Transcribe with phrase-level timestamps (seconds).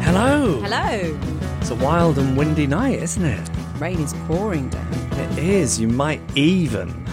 [0.00, 0.60] Hello.
[0.62, 1.18] Hello.
[1.60, 3.50] It's a wild and windy night, isn't it?
[3.78, 4.92] Rain is pouring down.
[5.12, 5.80] It is.
[5.80, 7.04] You might even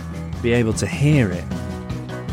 [0.42, 1.44] be able to hear it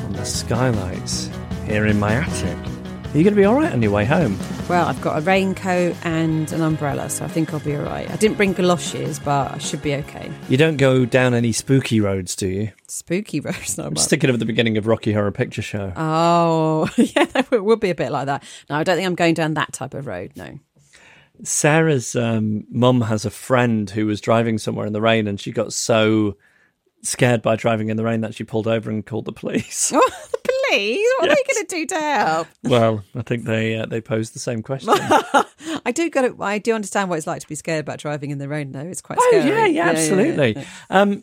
[0.05, 1.31] on the skylights
[1.67, 2.72] here in my attic.
[3.13, 4.39] Are you going to be all right on your way home?
[4.71, 8.11] Well, I've got a raincoat and an umbrella, so I think I'll be all right.
[8.11, 10.33] I didn't bring galoshes, but I should be okay.
[10.49, 12.73] You don't go down any spooky roads, do you?
[12.89, 15.93] Spooky roads, not I'm just thinking of the beginning of Rocky Horror Picture Show.
[15.95, 18.43] Oh, yeah, it would be a bit like that.
[18.71, 20.33] No, I don't think I'm going down that type of road.
[20.35, 20.59] No.
[21.43, 25.53] Sarah's um, mum has a friend who was driving somewhere in the rain, and she
[25.53, 26.39] got so
[27.03, 29.93] scared by driving in the rain that she pulled over and called the police.
[30.05, 30.39] Oh, the
[31.19, 32.49] What are they going to do to help?
[32.65, 34.91] well, I think they uh, they posed the same question.
[35.85, 36.41] I do got.
[36.41, 38.81] I do understand what it's like to be scared about driving in the rain, though.
[38.81, 39.49] It's quite Oh scary.
[39.49, 40.65] yeah, yeah, absolutely.
[40.91, 41.23] Um,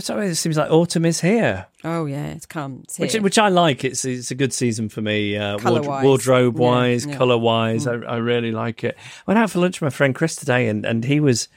[0.00, 2.80] so it seems like autumn is here, Oh yeah, it's come.
[2.84, 3.22] It's which here.
[3.22, 3.84] which I like.
[3.84, 6.04] It's it's a good season for me, uh, Colour-wise.
[6.04, 7.18] wardrobe wise, Yeah, yeah.
[7.18, 7.86] color wise.
[7.86, 8.98] I, I really like it.
[9.26, 11.48] Went out for lunch with my friend Chris today, and and he was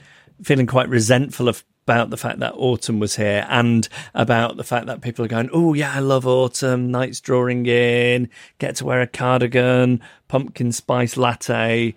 [0.44, 1.64] feeling quite resentful of.
[1.88, 5.50] About the fact that autumn was here, and about the fact that people are going,
[5.54, 6.90] "Oh yeah, I love autumn.
[6.90, 8.28] Nights drawing in.
[8.58, 11.94] Get to wear a cardigan, pumpkin spice latte."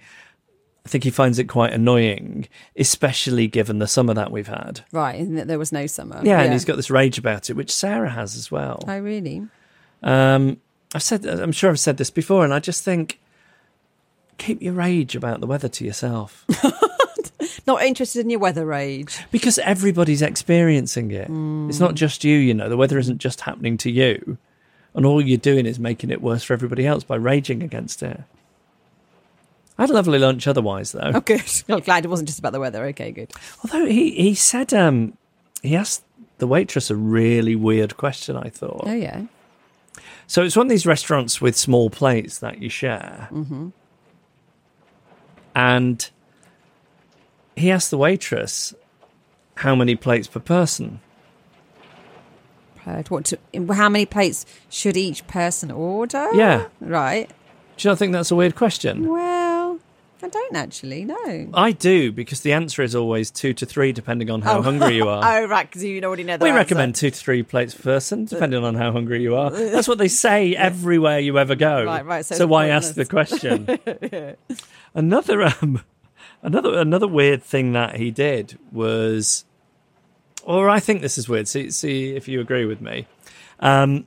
[0.84, 4.82] I think he finds it quite annoying, especially given the summer that we've had.
[4.92, 6.20] right, and that there was no summer.
[6.22, 8.82] Yeah, and he's got this rage about it, which Sarah has as well.
[8.88, 9.46] Oh really?
[10.02, 10.58] Um,
[10.94, 13.18] I've said, I'm sure I've said this before, and I just think
[14.38, 16.46] keep your rage about the weather to yourself
[17.66, 19.18] Not interested in your weather rage.
[19.30, 21.28] because everybody's experiencing it.
[21.68, 22.68] It's not just you, you know.
[22.68, 24.38] The weather isn't just happening to you,
[24.94, 28.20] and all you're doing is making it worse for everybody else by raging against it.
[29.78, 31.12] I had a lovely lunch otherwise, though.
[31.14, 31.42] Oh, good.
[31.68, 32.84] I'm glad it wasn't just about the weather.
[32.86, 33.30] Okay, good.
[33.62, 35.16] Although he, he said um,
[35.62, 36.02] he asked
[36.38, 38.36] the waitress a really weird question.
[38.36, 38.84] I thought.
[38.86, 39.26] Oh yeah.
[40.26, 43.28] So it's one of these restaurants with small plates that you share.
[43.32, 43.68] Mm-hmm.
[45.54, 46.10] And
[47.58, 48.74] he asked the waitress
[49.56, 51.00] how many plates per person.
[53.08, 53.26] What?
[53.26, 53.38] To,
[53.72, 56.28] how many plates should each person order?
[56.32, 56.68] Yeah.
[56.80, 57.28] Right.
[57.76, 59.06] Do you not think that's a weird question?
[59.06, 59.78] Well,
[60.22, 61.04] I don't actually.
[61.04, 61.48] No.
[61.54, 65.08] I do, because the answer is always two to three, depending on how hungry you
[65.08, 65.22] are.
[65.24, 66.38] oh right, because you already know.
[66.38, 66.58] The we answer.
[66.58, 69.50] recommend two to three plates per person, depending on how hungry you are.
[69.50, 71.84] That's what they say everywhere you ever go.
[71.84, 73.38] Right, right, so it's why ask the pointless.
[73.40, 74.36] question?
[74.94, 75.82] Another um,
[76.42, 79.44] another another weird thing that he did was,
[80.44, 81.48] or I think this is weird.
[81.48, 83.06] See, see if you agree with me.
[83.60, 84.06] Um,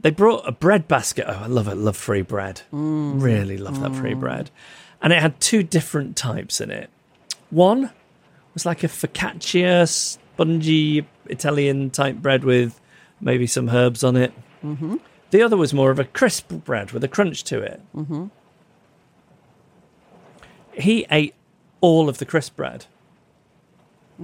[0.00, 1.24] they brought a bread basket.
[1.26, 1.76] Oh, I love it.
[1.76, 2.62] Love free bread.
[2.70, 4.50] Really love that free bread.
[5.02, 6.90] And it had two different types in it.
[7.50, 7.90] One
[8.54, 12.80] was like a focaccia, spongy Italian type bread with
[13.20, 14.32] maybe some herbs on it.
[14.64, 14.96] Mm-hmm.
[15.30, 17.80] The other was more of a crisp bread with a crunch to it.
[17.94, 18.26] Mm-hmm.
[20.76, 21.34] He ate
[21.80, 22.86] all of the crisp bread.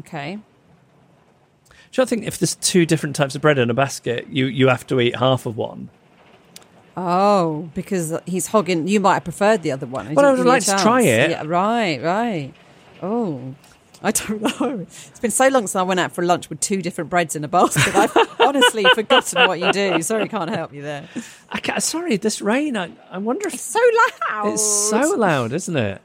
[0.01, 0.39] Okay.
[1.93, 4.69] Do you think if there's two different types of bread in a basket, you, you
[4.69, 5.91] have to eat half of one?
[6.97, 8.89] Oh, because he's hogging.
[8.89, 10.09] You might have preferred the other one.
[10.09, 11.31] He Well, I would give you a like to try it.
[11.31, 12.55] Yeah, right, right.
[13.03, 13.55] Oh,
[14.03, 14.81] I don't know.
[14.81, 17.45] It's been so long since I went out for lunch with two different breads in
[17.45, 17.95] a basket.
[17.95, 20.03] I've honestly forgotten what you do.
[20.03, 21.09] Sorry, can't help you there.
[21.51, 23.81] I sorry, this rain, I, I wonder if it's So
[24.31, 24.53] loud.
[24.53, 26.01] it's so loud, isn't it?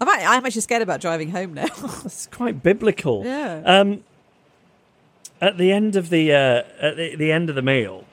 [0.00, 1.66] I'm, act- I'm actually scared about driving home now.
[2.04, 3.24] It's quite biblical.
[3.24, 3.62] Yeah.
[3.64, 4.04] Um,
[5.40, 8.04] at the end of the uh, at the, the end of the meal,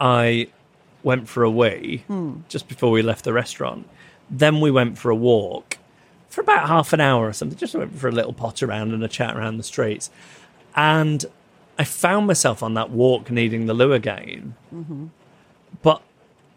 [0.00, 0.48] I
[1.02, 2.04] went for a wee
[2.48, 3.88] just before we left the restaurant.
[4.30, 5.78] Then we went for a walk
[6.28, 7.58] for about half an hour or something.
[7.58, 10.10] Just went for a little pot around and a chat around the streets,
[10.76, 11.24] and
[11.78, 14.54] I found myself on that walk needing the loo again,
[15.82, 16.02] but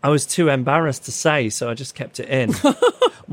[0.03, 2.53] I was too embarrassed to say, so I just kept it in.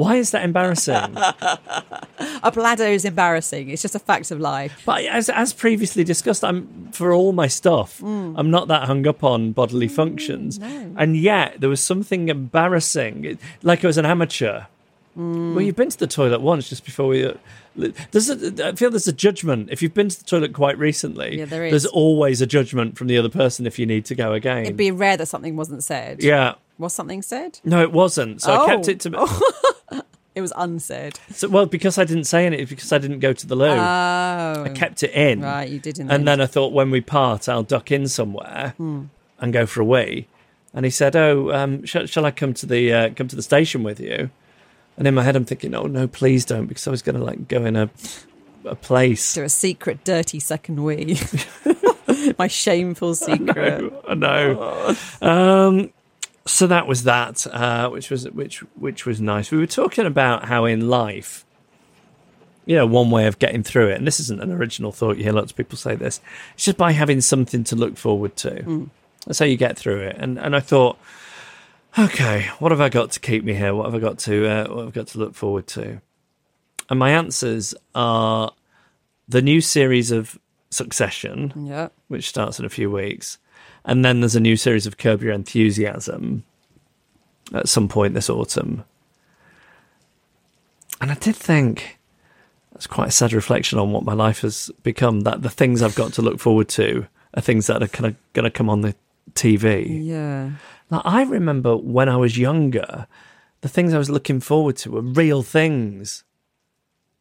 [0.00, 0.94] Why is that embarrassing?
[2.43, 3.69] A bladder is embarrassing.
[3.69, 4.82] It's just a fact of life.
[4.87, 8.32] But as as previously discussed, I'm for all my stuff, mm.
[8.35, 13.25] I'm not that hung up on bodily mm, functions, and yet there was something embarrassing,
[13.26, 14.62] It- like I was an amateur.
[15.19, 15.55] Mm.
[15.55, 17.26] Well, you've been to the toilet once just before we.
[17.26, 17.35] Uh,
[17.76, 21.38] there's a, I feel there's a judgment if you've been to the toilet quite recently.
[21.41, 24.32] Yeah, there There's always a judgment from the other person if you need to go
[24.32, 24.64] again.
[24.64, 26.23] It'd be rare that something wasn't said.
[26.23, 26.55] yeah.
[26.81, 27.61] Was something said?
[27.62, 28.41] No, it wasn't.
[28.43, 28.91] So I kept Oh.
[28.91, 29.11] it to.
[29.11, 29.19] Me
[30.35, 31.19] It was unsaid.
[31.32, 33.67] So, well, because I didn't say anything, because I didn't go to the loo.
[33.67, 34.62] Oh.
[34.65, 35.41] I kept it in.
[35.43, 38.06] Right, you did in the And then I thought, when we part, I'll duck in
[38.09, 40.29] somewhere and go for a wee.
[40.73, 43.43] And he said, "Oh, um, shall, shall I come to the uh, come to the
[43.43, 44.31] station with you?"
[44.97, 47.25] And in my head, I'm thinking, "Oh no, please don't," because I was going to
[47.25, 47.91] like go in a
[48.65, 49.35] a place.
[49.35, 51.19] to a secret dirty second wee.
[52.38, 53.93] My shameful secret.
[54.09, 54.94] I know.
[55.21, 55.93] Um,
[56.47, 59.51] so that was that, uh, which was which which was nice.
[59.51, 61.45] We were talking about how in life,
[62.67, 65.17] you know, one way of getting through it, and this isn't an original thought.
[65.17, 66.21] You hear lots of people say this.
[66.55, 68.89] It's just by having something to look forward to.
[69.27, 70.17] That's how you get through it.
[70.19, 70.99] And and I thought,
[71.99, 73.75] okay, what have I got to keep me here?
[73.75, 76.01] What have I got to uh, what have I got to look forward to?
[76.89, 78.53] And my answers are
[79.29, 80.39] the new series of
[80.71, 81.89] Succession Yeah.
[82.09, 83.39] which starts in a few weeks.
[83.85, 86.44] And then there's a new series of Curb Your Enthusiasm
[87.53, 88.85] at some point this autumn.
[91.00, 91.99] And I did think
[92.73, 95.23] that's quite a sad reflection on what my life has become.
[95.23, 98.17] That the things I've got to look forward to are things that are kind of
[98.32, 98.94] going to come on the
[99.32, 100.05] TV.
[100.05, 100.53] Yeah.
[100.91, 103.06] Like, I remember when I was younger,
[103.61, 106.25] the things I was looking forward to were real things,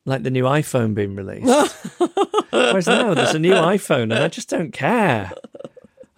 [0.05, 1.75] like the new iPhone being released.
[2.49, 5.31] Whereas now there's a new iPhone, and I just don't care.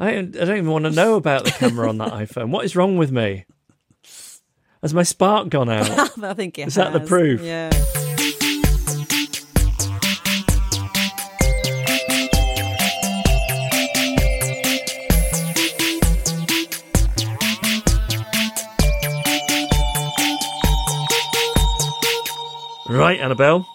[0.02, 2.50] I don't, I don't even want to know about the camera on that iPhone.
[2.50, 3.46] What is wrong with me?
[4.82, 5.88] Has my spark gone out?
[6.24, 7.42] I think it Is Is that the proof?
[7.44, 7.70] Yeah.
[22.90, 23.68] right, Annabelle.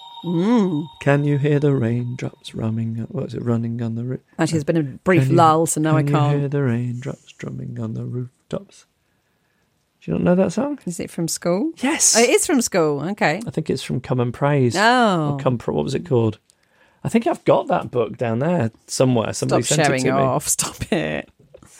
[1.00, 2.96] Can you hear the raindrops running?
[3.08, 3.42] What is it?
[3.44, 4.20] Running on the roof.
[4.38, 6.32] Actually, there's uh, been a brief Can you- lull, so now I can't.
[6.34, 8.86] You hear the raindrops drumming on the rooftops.
[10.00, 10.78] Do you not know that song?
[10.86, 11.72] Is it from school?
[11.78, 12.16] Yes.
[12.16, 13.00] Oh, it is from school.
[13.10, 13.40] Okay.
[13.46, 14.76] I think it's from Come and Praise.
[14.76, 15.32] Oh.
[15.32, 16.38] Or Come what was it called?
[17.04, 19.32] I think I've got that book down there somewhere.
[19.32, 20.20] Somebody Stop sent showing it to me.
[20.22, 20.48] off.
[20.48, 21.28] Stop it.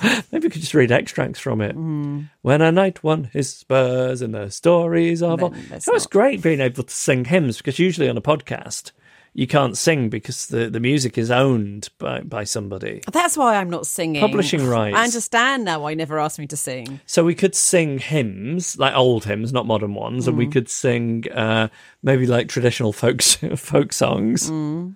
[0.33, 1.73] Maybe we could just read extracts from it.
[1.73, 2.23] Hmm.
[2.43, 5.55] When a knight won his spurs and the stories of all.
[5.55, 8.93] It was great being able to sing hymns because usually on a podcast
[9.35, 13.03] you can't sing because the, the music is owned by, by somebody.
[13.13, 14.23] That's why I'm not singing.
[14.23, 14.97] Publishing rights.
[14.97, 17.01] I understand now why you never asked me to sing.
[17.05, 20.31] So we could sing hymns, like old hymns, not modern ones, Hmm.
[20.31, 21.69] and we could sing uh,
[22.03, 23.21] maybe like traditional folk
[23.57, 24.93] folk songs Hmm.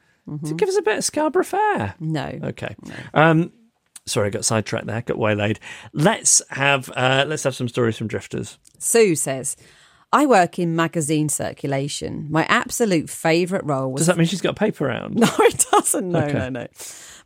[0.47, 1.95] to give us a bit of Scarborough Fair.
[2.01, 2.39] No.
[2.45, 2.75] Okay.
[3.13, 3.53] Um,
[4.11, 5.01] sorry, I got sidetracked there.
[5.03, 5.59] Got waylaid.
[5.93, 8.59] Let's have uh, let's have some stories from drifters.
[8.79, 9.57] Sue says,
[10.13, 12.27] I work in magazine circulation.
[12.31, 15.15] My absolute favourite role was Does that mean she's got paper round?
[15.21, 16.09] No, it doesn't.
[16.11, 16.33] No, Okay.
[16.33, 16.67] no, no.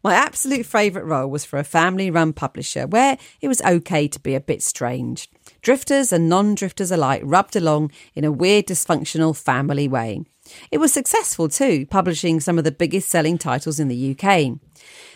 [0.03, 4.21] My absolute favourite role was for a family run publisher where it was okay to
[4.21, 5.31] be a bit strange.
[5.63, 10.25] Drifters and non drifters alike rubbed along in a weird, dysfunctional family way.
[10.71, 14.59] It was successful too, publishing some of the biggest selling titles in the UK.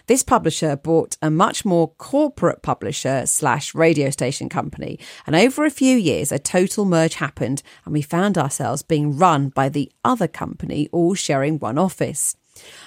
[0.09, 5.71] This publisher bought a much more corporate publisher slash radio station company, and over a
[5.71, 10.27] few years, a total merge happened, and we found ourselves being run by the other
[10.27, 12.35] company, all sharing one office.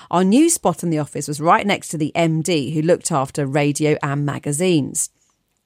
[0.09, 3.45] Our new spot in the office was right next to the MD who looked after
[3.45, 5.11] radio and magazines.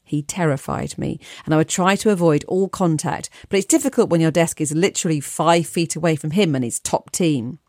[0.03, 4.19] He terrified me, and I would try to avoid all contact, but it's difficult when
[4.19, 7.59] your desk is literally five feet away from him and his top team.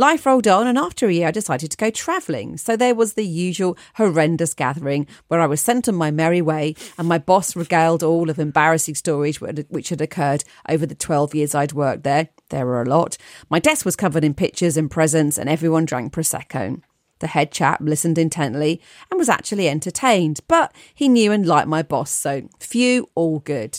[0.00, 2.56] Life rolled on, and after a year, I decided to go travelling.
[2.56, 6.74] So there was the usual horrendous gathering where I was sent on my merry way,
[6.96, 11.54] and my boss regaled all of embarrassing stories which had- occurred over the 12 years
[11.54, 12.30] I'd worked there.
[12.48, 13.18] There were a lot.
[13.50, 16.80] My desk was covered in pictures and presents, and everyone drank Prosecco.
[17.18, 18.80] The head chap listened intently
[19.10, 23.78] and was actually entertained, but he knew and liked my boss, so few, all good.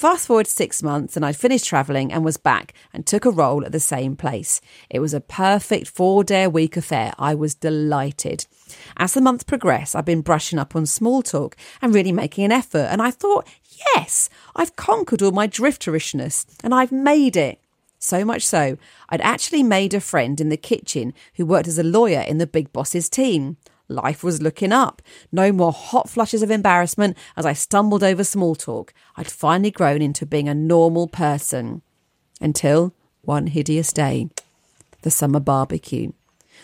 [0.00, 3.66] Fast forward six months, and I'd finished travelling and was back and took a role
[3.66, 4.62] at the same place.
[4.88, 7.12] It was a perfect four day a week affair.
[7.18, 8.46] I was delighted.
[8.96, 12.50] As the months progressed, I've been brushing up on small talk and really making an
[12.50, 13.46] effort, and I thought,
[13.94, 17.60] yes, I've conquered all my drifterishness and I've made it.
[17.98, 18.78] So much so,
[19.10, 22.46] I'd actually made a friend in the kitchen who worked as a lawyer in the
[22.46, 23.58] big boss's team.
[23.90, 25.02] Life was looking up.
[25.32, 28.94] No more hot flushes of embarrassment as I stumbled over small talk.
[29.16, 31.82] I'd finally grown into being a normal person.
[32.40, 34.30] Until one hideous day
[35.02, 36.12] the summer barbecue.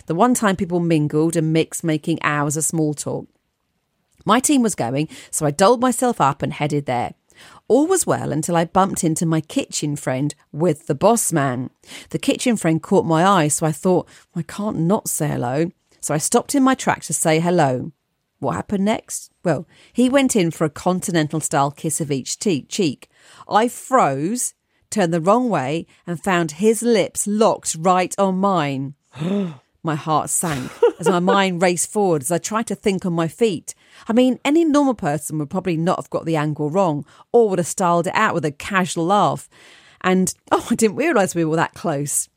[0.06, 3.26] The one time people mingled and mixed, making hours of small talk.
[4.25, 7.14] My team was going, so I doled myself up and headed there.
[7.68, 11.71] All was well until I bumped into my kitchen friend with the boss man.
[12.11, 15.71] The kitchen friend caught my eye, so I thought, I can't not say hello.
[16.06, 17.90] So I stopped in my tracks to say hello.
[18.38, 18.56] What hmm.
[18.58, 19.32] happened next?
[19.42, 23.10] Well, he went in for a continental style kiss of each te- cheek.
[23.48, 24.54] I froze,
[24.88, 28.94] turned the wrong way, and found his lips locked right on mine.
[29.82, 30.70] my heart sank
[31.00, 33.75] as my mind raced forward as I tried to think on my feet.
[34.06, 37.58] I mean, any normal person would probably not have got the angle wrong or would
[37.58, 39.48] have styled it out with a casual laugh.
[40.02, 42.28] And oh, I didn't realise we were that close.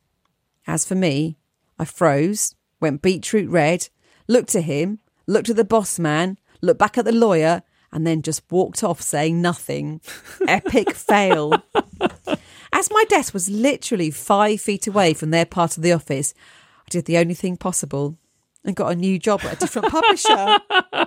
[0.66, 1.36] As for me,
[1.78, 3.88] I froze, went beetroot red,
[4.28, 8.22] looked at him, looked at the boss man, looked back at the lawyer, and then
[8.22, 10.00] just walked off saying nothing.
[10.48, 11.54] Epic fail.
[12.72, 16.32] As my desk was literally five feet away from their part of the office,
[16.86, 18.16] I did the only thing possible
[18.64, 20.58] and got a new job at a different publisher.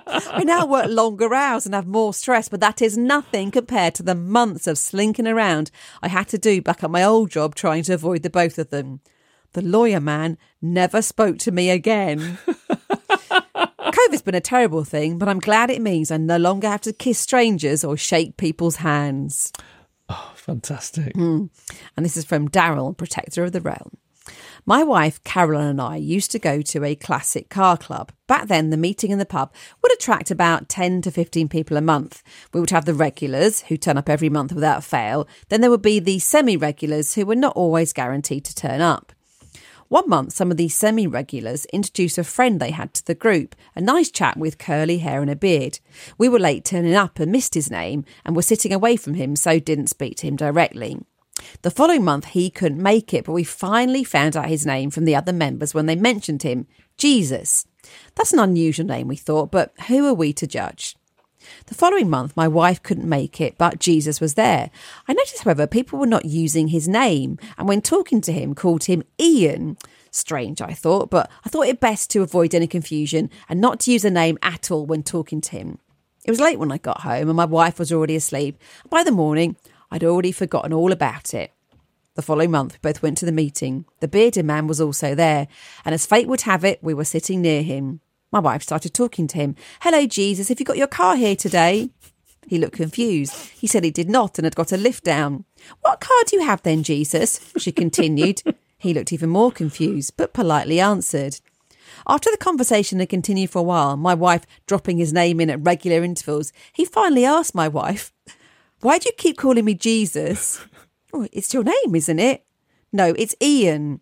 [0.06, 4.02] I now work longer hours and have more stress, but that is nothing compared to
[4.02, 5.70] the months of slinking around
[6.02, 8.70] I had to do back at my old job trying to avoid the both of
[8.70, 9.00] them.
[9.54, 12.38] The lawyer man never spoke to me again.
[12.46, 16.92] COVID's been a terrible thing, but I'm glad it means I no longer have to
[16.92, 19.52] kiss strangers or shake people's hands.
[20.08, 21.14] Oh, Fantastic.
[21.14, 21.46] Hmm.
[21.96, 23.96] And this is from Daryl, protector of the realm.
[24.66, 28.10] My wife, Carolyn, and I used to go to a classic car club.
[28.26, 31.82] Back then, the meeting in the pub would attract about 10 to 15 people a
[31.82, 32.22] month.
[32.52, 35.28] We would have the regulars who turn up every month without fail.
[35.48, 39.12] Then there would be the semi regulars who were not always guaranteed to turn up.
[39.88, 43.54] One month, some of these semi regulars introduced a friend they had to the group,
[43.76, 45.78] a nice chap with curly hair and a beard.
[46.16, 49.36] We were late turning up and missed his name and were sitting away from him,
[49.36, 50.98] so didn't speak to him directly.
[51.62, 55.04] The following month, he couldn't make it, but we finally found out his name from
[55.04, 57.66] the other members when they mentioned him Jesus.
[58.14, 60.96] That's an unusual name, we thought, but who are we to judge?
[61.66, 64.70] The following month, my wife couldn't make it, but Jesus was there.
[65.08, 68.84] I noticed, however, people were not using his name, and when talking to him, called
[68.84, 69.76] him Ian.
[70.10, 73.92] Strange, I thought, but I thought it best to avoid any confusion and not to
[73.92, 75.78] use a name at all when talking to him.
[76.24, 78.58] It was late when I got home, and my wife was already asleep.
[78.88, 79.56] By the morning,
[79.90, 81.52] I'd already forgotten all about it.
[82.14, 83.86] The following month, we both went to the meeting.
[83.98, 85.48] The bearded man was also there,
[85.84, 88.00] and as fate would have it, we were sitting near him.
[88.34, 89.54] My wife started talking to him.
[89.82, 91.90] Hello, Jesus, have you got your car here today?
[92.48, 93.32] He looked confused.
[93.50, 95.44] He said he did not and had got a lift down.
[95.82, 97.52] What car do you have then, Jesus?
[97.58, 98.42] She continued.
[98.76, 101.38] he looked even more confused, but politely answered.
[102.08, 105.64] After the conversation had continued for a while, my wife dropping his name in at
[105.64, 108.12] regular intervals, he finally asked my wife,
[108.80, 110.60] Why do you keep calling me Jesus?
[111.12, 112.44] oh, it's your name, isn't it?
[112.92, 114.00] No, it's Ian.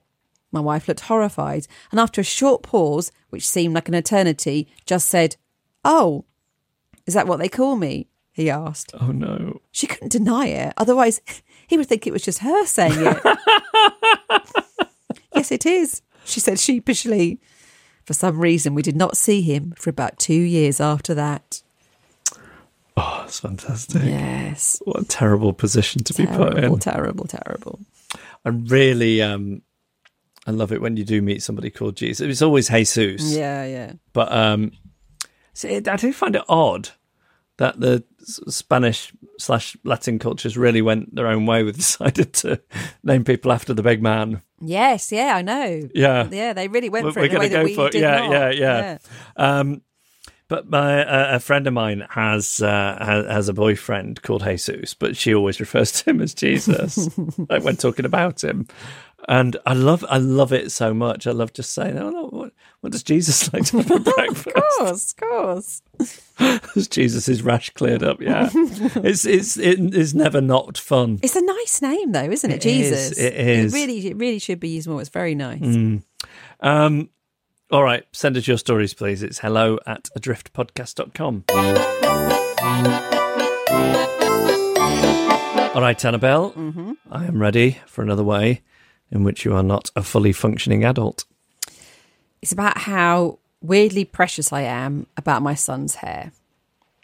[0.52, 5.08] My wife looked horrified, and after a short pause, which seemed like an eternity, just
[5.08, 5.36] said,
[5.84, 6.26] Oh,
[7.06, 8.08] is that what they call me?
[8.32, 8.92] He asked.
[8.98, 9.60] Oh no.
[9.72, 11.20] She couldn't deny it, otherwise,
[11.66, 13.38] he would think it was just her saying it.
[15.34, 17.40] yes, it is, she said sheepishly.
[18.04, 21.62] For some reason, we did not see him for about two years after that.
[22.96, 24.02] Oh, that's fantastic.
[24.02, 24.82] Yes.
[24.84, 26.78] What a terrible position to be put in.
[26.78, 27.80] Terrible, terrible, terrible.
[28.44, 29.62] I really um
[30.46, 32.26] I love it when you do meet somebody called Jesus.
[32.28, 33.32] It's always Jesus.
[33.34, 33.92] Yeah, yeah.
[34.12, 34.72] But um
[35.54, 36.90] see, I do find it odd
[37.58, 38.02] that the
[38.48, 42.60] Spanish slash Latin cultures really went their own way with decided to
[43.04, 44.42] name people after the big man.
[44.60, 45.88] Yes, yeah, I know.
[45.94, 46.28] Yeah.
[46.30, 48.00] Yeah, they really went We're- for we're it way gonna that go we for- did
[48.00, 48.30] yeah, not.
[48.32, 48.98] yeah, yeah.
[49.36, 49.82] Um,
[50.48, 54.92] but my uh, a friend of mine has, uh, has has a boyfriend called Jesus,
[54.92, 57.08] but she always refers to him as Jesus,
[57.48, 58.66] like when talking about him.
[59.28, 61.26] And I love I love it so much.
[61.26, 64.48] I love just saying, "Oh no, what, what does Jesus like to have for breakfast?"
[64.48, 65.82] Of course, of course.
[66.76, 68.20] As Jesus' rash cleared up.
[68.20, 71.20] Yeah, it's it's it is never not fun.
[71.22, 72.66] It's a nice name, though, isn't it?
[72.66, 73.18] It is, Jesus.
[73.18, 73.72] it is.
[73.72, 75.00] really, it really should be used more.
[75.00, 76.00] It's very nice.
[76.60, 77.10] Um,
[77.70, 79.22] all right, send us your stories, please.
[79.22, 81.44] It's hello at adriftpodcast.com.
[85.74, 86.92] All right, Annabelle, mm-hmm.
[87.10, 88.62] I am ready for another way
[89.12, 91.24] in which you are not a fully functioning adult.
[92.40, 96.32] It's about how weirdly precious I am about my son's hair.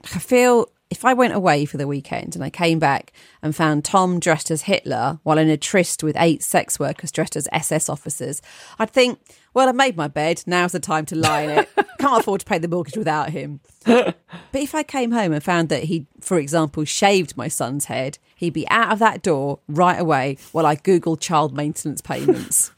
[0.02, 3.12] I feel if I went away for the weekend and I came back
[3.42, 7.36] and found Tom dressed as Hitler while in a tryst with eight sex workers dressed
[7.36, 8.40] as SS officers,
[8.78, 9.20] I'd think,
[9.54, 10.42] well, I've made my bed.
[10.46, 11.68] Now's the time to lie in it.
[11.98, 13.60] Can't afford to pay the mortgage without him.
[13.84, 14.16] but
[14.52, 18.52] if I came home and found that he, for example, shaved my son's head, he'd
[18.52, 22.70] be out of that door right away while I Google child maintenance payments.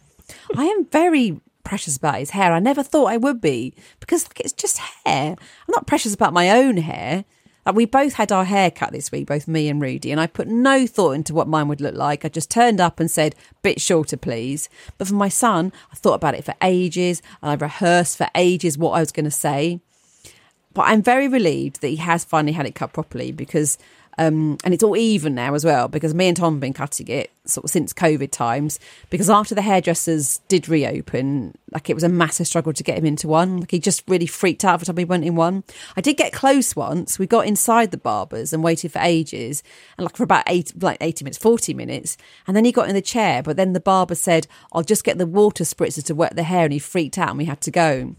[0.56, 2.52] I am very precious about his hair.
[2.52, 5.36] I never thought I would be because like, it's just hair.
[5.36, 7.24] I'm not precious about my own hair.
[7.73, 10.49] We both had our hair cut this week, both me and Rudy, and I put
[10.49, 12.25] no thought into what mine would look like.
[12.25, 14.69] I just turned up and said, bit shorter, please.
[14.99, 18.76] But for my son, I thought about it for ages and I rehearsed for ages
[18.76, 19.81] what I was going to say.
[20.73, 23.79] But I'm very relieved that he has finally had it cut properly because
[24.19, 27.09] um, and it's all even now as well because me and Tom have been cutting
[27.09, 28.79] it sort of since COVID times.
[29.09, 33.07] Because after the hairdressers did reopen, like it was a massive struggle to get him
[33.07, 33.61] into one.
[33.61, 35.64] Like he just really freaked out every time he went in one.
[35.97, 37.19] I did get close once.
[37.19, 39.62] We got inside the barbers and waited for ages,
[39.97, 42.95] and like for about eight, like eighty minutes, forty minutes, and then he got in
[42.95, 43.43] the chair.
[43.43, 46.64] But then the barber said, "I'll just get the water spritzer to wet the hair,"
[46.64, 48.17] and he freaked out, and we had to go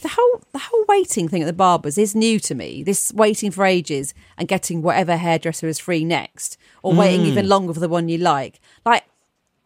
[0.00, 2.82] the whole the whole waiting thing at the barbers is new to me.
[2.82, 7.48] This waiting for ages and getting whatever hairdresser is free next, or waiting even Mm.
[7.48, 8.60] longer for the one you like.
[8.84, 9.04] Like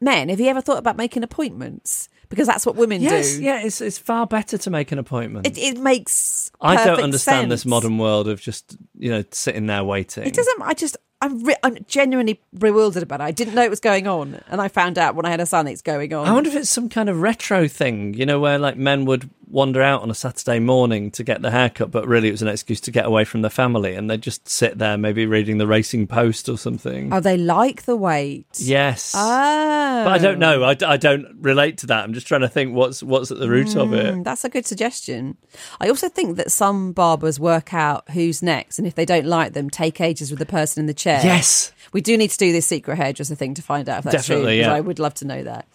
[0.01, 2.09] men, have you ever thought about making appointments?
[2.29, 3.43] Because that's what women Yes, do.
[3.43, 5.47] yeah, it's it's far better to make an appointment.
[5.47, 6.51] It, it makes.
[6.63, 10.25] I don't understand this modern world of just you know sitting there waiting.
[10.27, 10.63] It doesn't.
[10.63, 10.97] I just.
[11.25, 13.25] I'm, re- I'm genuinely bewildered about it.
[13.25, 15.47] I didn't know it was going on, and I found out when I had a
[15.47, 16.27] son it's going on.
[16.27, 19.31] I wonder if it's some kind of retro thing, you know, where like men would
[19.53, 22.49] wander out on a Saturday morning to get the haircut, but really it was an
[22.49, 25.67] excuse to get away from their family, and they'd just sit there, maybe reading the
[25.67, 27.13] Racing Post or something.
[27.13, 28.47] Oh, they like the wait.
[28.59, 30.65] yes, Oh, but I don't know.
[30.65, 32.03] I, I don't relate to that.
[32.05, 34.15] I'm just trying to think what's what's at the root of it.
[34.15, 35.37] Mm, That's a good suggestion.
[35.81, 39.53] I also think that some barbers work out who's next, and if they don't like
[39.53, 41.21] them, take ages with the person in the chair.
[41.23, 41.73] Yes.
[41.93, 44.37] we do need to do this secret hairdresser thing to find out if that's true.
[44.37, 44.75] Definitely, 'cause yeah.
[44.75, 45.67] I would love to know that.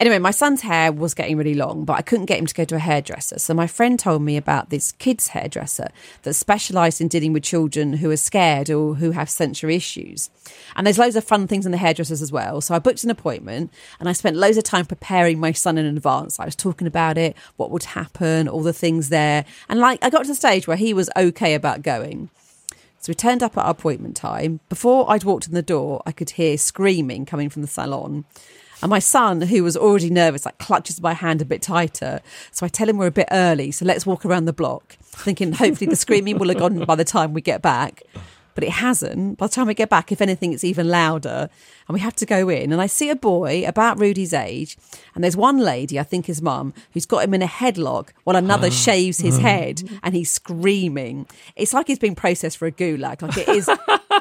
[0.00, 2.64] Anyway, my son's hair was getting really long, but I couldn't get him to go
[2.64, 3.38] to a hairdresser.
[3.38, 5.88] So my friend told me about this kids hairdresser
[6.22, 10.30] that specialised in dealing with children who are scared or who have sensory issues.
[10.74, 12.60] And there's loads of fun things in the hairdressers as well.
[12.60, 15.86] So I booked an appointment and I spent loads of time preparing my son in
[15.86, 16.40] advance.
[16.40, 19.44] I was talking about it, what would happen, all the things there.
[19.68, 22.30] And like I got to the stage where he was okay about going.
[22.98, 24.60] So we turned up at our appointment time.
[24.68, 28.24] Before I'd walked in the door, I could hear screaming coming from the salon.
[28.82, 32.20] And my son, who was already nervous, like clutches my hand a bit tighter.
[32.50, 35.52] So I tell him we're a bit early, so let's walk around the block, thinking
[35.52, 38.02] hopefully the screaming will have gone by the time we get back.
[38.54, 39.38] But it hasn't.
[39.38, 41.48] By the time we get back, if anything, it's even louder.
[41.88, 42.70] And we have to go in.
[42.70, 44.76] And I see a boy about Rudy's age.
[45.14, 48.36] And there's one lady, I think his mum, who's got him in a headlock while
[48.36, 51.26] another shaves his head and he's screaming.
[51.56, 53.22] It's like he's being processed for a gulag.
[53.22, 53.70] Like it is,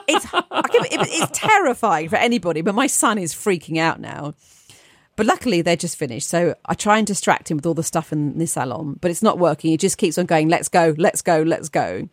[0.08, 2.62] it's, it- it's terrifying for anybody.
[2.62, 4.34] But my son is freaking out now.
[5.18, 6.28] But luckily, they're just finished.
[6.30, 9.22] So I try and distract him with all the stuff in the salon, but it's
[9.22, 9.70] not working.
[9.72, 12.08] He just keeps on going, let's go, let's go, let's go.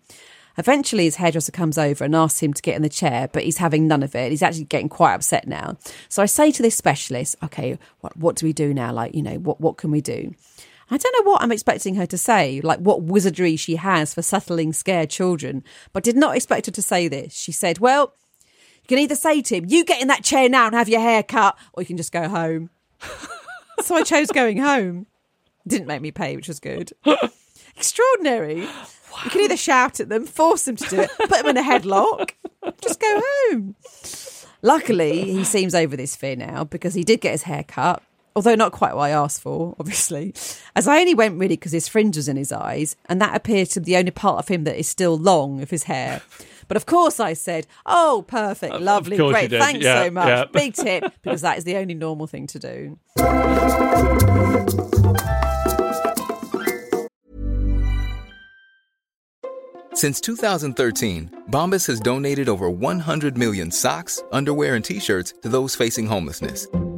[0.59, 3.59] Eventually, his hairdresser comes over and asks him to get in the chair, but he's
[3.59, 4.31] having none of it.
[4.33, 5.77] He's actually getting quite upset now.
[6.09, 8.93] So I say to this specialist, okay, what, what do we do now?
[8.93, 10.35] Like, you know, what, what can we do?
[10.91, 14.23] I don't know what I'm expecting her to say, like what wizardry she has for
[14.23, 17.35] settling scared children, but did not expect her to say this.
[17.35, 18.15] She said, well,
[18.83, 21.01] you can either say to him, you get in that chair now and have your
[21.01, 22.71] hair cut, or you can just go home.
[23.81, 25.07] so I chose going home.
[25.67, 26.93] Didn't make me pay, which was good.
[27.77, 28.61] Extraordinary.
[28.63, 31.63] You can either shout at them, force them to do it, put them in a
[31.63, 32.31] headlock,
[32.81, 33.75] just go home.
[34.63, 38.03] Luckily, he seems over this fear now because he did get his hair cut,
[38.37, 40.35] although not quite what I asked for, obviously.
[40.77, 43.71] As I only went really because his fringe was in his eyes, and that appeared
[43.71, 46.23] to be the only part of him that is still long of his hair.
[46.69, 50.45] But of course, I said, "Oh, perfect, lovely, course great, thanks Yeah, so much, yeah.
[50.53, 52.99] big tip," because that is the only normal thing to do.
[59.95, 65.75] Since 2013, Bombas has donated over 100 million socks, underwear, and t shirts to those
[65.75, 66.69] facing homelessness.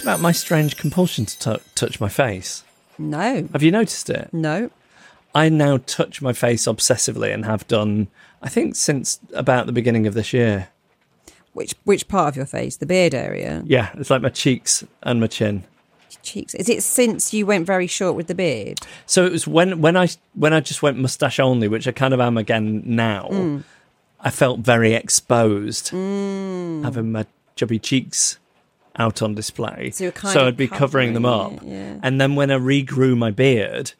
[0.00, 2.64] Talked about my strange compulsion to tou touch my face?
[2.98, 4.28] No, Have you noticed it?
[4.32, 4.70] no.
[5.32, 8.08] I now touch my face obsessively and have done,
[8.42, 10.68] I think, since about the beginning of this year.
[11.52, 12.76] Which which part of your face?
[12.76, 15.62] The beard area, Yeah, it's like my cheeks and my chin.
[16.24, 16.52] cheeks.
[16.54, 18.80] Is it since you went very short with the beard?
[19.06, 22.12] So it was when when I when I just went mustache only, which I kind
[22.12, 23.28] of am again now.
[23.30, 23.62] Mm.
[24.20, 27.24] I felt very exposed, having my
[27.56, 28.38] chubby cheeks
[29.00, 29.90] out on display.
[29.92, 31.98] So you're kind of I'd be covering them up, it, yeah.
[32.02, 33.92] and then when I regrew my beard,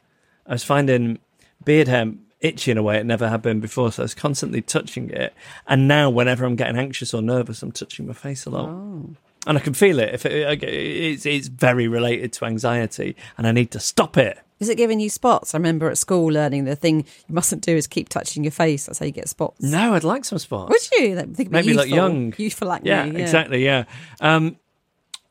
[0.47, 1.19] I was finding
[1.65, 3.93] beard hair itchy in a way it never had been before.
[3.93, 5.35] So I was constantly touching it,
[5.67, 8.69] and now whenever I'm getting anxious or nervous, I'm touching my face a lot.
[8.69, 9.17] Oh.
[9.47, 10.13] And I can feel it.
[10.13, 14.39] If it, it's, it's very related to anxiety, and I need to stop it.
[14.59, 15.55] Is it giving you spots?
[15.55, 18.85] I remember at school learning the thing you mustn't do is keep touching your face.
[18.85, 19.63] That's how you get spots.
[19.63, 20.69] No, I'd like some spots.
[20.71, 21.17] Would you?
[21.35, 22.11] Think Maybe like youthful.
[22.11, 22.35] young.
[22.37, 22.91] youthful acne.
[22.91, 23.65] yeah, Yeah, exactly.
[23.65, 23.85] Yeah.
[24.21, 24.59] Um,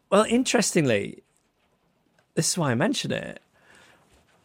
[0.09, 1.23] well, interestingly,
[2.35, 3.41] this is why I mention it.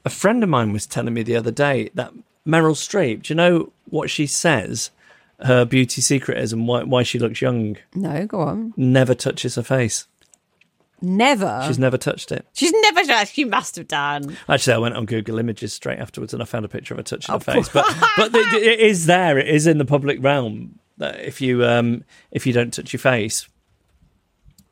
[0.04, 2.12] A friend of mine was telling me the other day that
[2.46, 3.22] Meryl Streep.
[3.22, 4.90] Do you know what she says?
[5.40, 7.76] Her beauty secret is and why, why she looks young.
[7.94, 8.74] No, go on.
[8.76, 10.06] Never touches her face.
[11.00, 11.62] Never.
[11.66, 12.46] She's never touched it.
[12.54, 13.26] She's never done.
[13.26, 14.36] She must have done.
[14.48, 17.02] Actually, I went on Google Images straight afterwards and I found a picture of her
[17.04, 17.68] touching Oh, her face.
[17.68, 17.84] But
[18.16, 19.38] but it, it is there.
[19.38, 23.00] It is in the public realm that if you um if you don't touch your
[23.00, 23.48] face,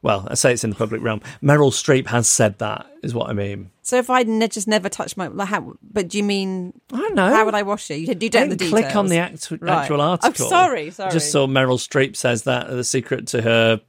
[0.03, 1.21] well, I say it's in the public realm.
[1.43, 2.87] Meryl Streep has said that.
[3.03, 3.71] Is what I mean.
[3.83, 6.99] So if I ne- just never touched my, like how, but do you mean I
[6.99, 7.29] don't know.
[7.35, 7.95] how would I wash it?
[7.97, 9.83] You, you don't didn't have the click on the act- Right.
[9.83, 10.49] actual I'm article.
[10.49, 11.09] sorry, sorry.
[11.11, 13.81] I just saw Meryl Streep says that the secret to her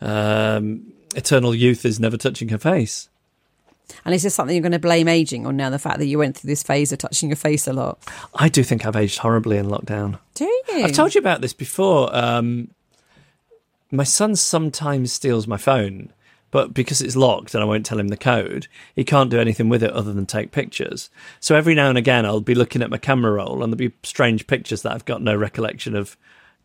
[0.00, 3.08] um, eternal youth is never touching her face.
[4.04, 5.68] And is this something you're going to blame aging on now?
[5.70, 7.98] The fact that you went through this phase of touching your face a lot.
[8.34, 10.18] I do think I've aged horribly in lockdown.
[10.34, 10.62] Do you?
[10.84, 12.14] I've told you about this before.
[12.16, 12.68] Um,
[13.90, 16.12] my son sometimes steals my phone,
[16.50, 19.68] but because it's locked and I won't tell him the code, he can't do anything
[19.68, 21.10] with it other than take pictures.
[21.38, 23.96] So every now and again, I'll be looking at my camera roll and there'll be
[24.02, 26.16] strange pictures that I've got no recollection of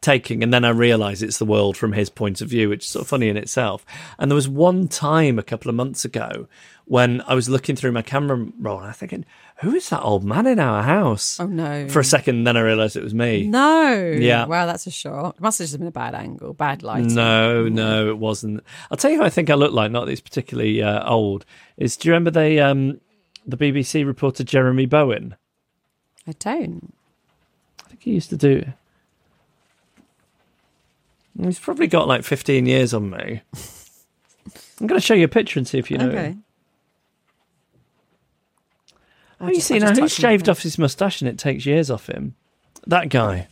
[0.02, 0.44] taking.
[0.44, 3.02] And then I realise it's the world from his point of view, which is sort
[3.04, 3.86] of funny in itself.
[4.18, 6.48] And there was one time a couple of months ago
[6.86, 9.26] when I was looking through my camera roll and I'm thinking,
[9.60, 11.40] who is that old man in our house?
[11.40, 11.88] Oh, no.
[11.88, 13.48] For a second, then I realised it was me.
[13.48, 13.94] No.
[13.94, 14.46] Yeah.
[14.46, 15.36] Wow, that's a shock.
[15.36, 17.16] It must have just been a bad angle, bad lighting.
[17.16, 18.64] No, no, it wasn't.
[18.92, 19.92] I'll tell you who I think I look like.
[19.92, 21.46] Not that he's particularly uh, old.
[21.78, 23.00] Is do you remember the um,
[23.46, 25.36] the BBC reporter Jeremy Bowen?
[26.28, 26.94] I don't.
[27.86, 28.66] I think he used to do.
[31.42, 33.42] He's probably got like fifteen years on me.
[34.82, 36.10] I'm going to show you a picture and see if you know.
[36.10, 36.28] okay.
[36.28, 36.45] him.
[39.46, 42.36] Oh, you see now who's shaved off his moustache and it takes years off him?
[42.88, 43.48] That guy.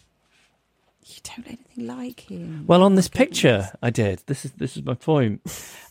[1.06, 2.65] You don't look anything like him.
[2.67, 4.23] Well, on this picture, I did.
[4.25, 5.41] This is this is my point.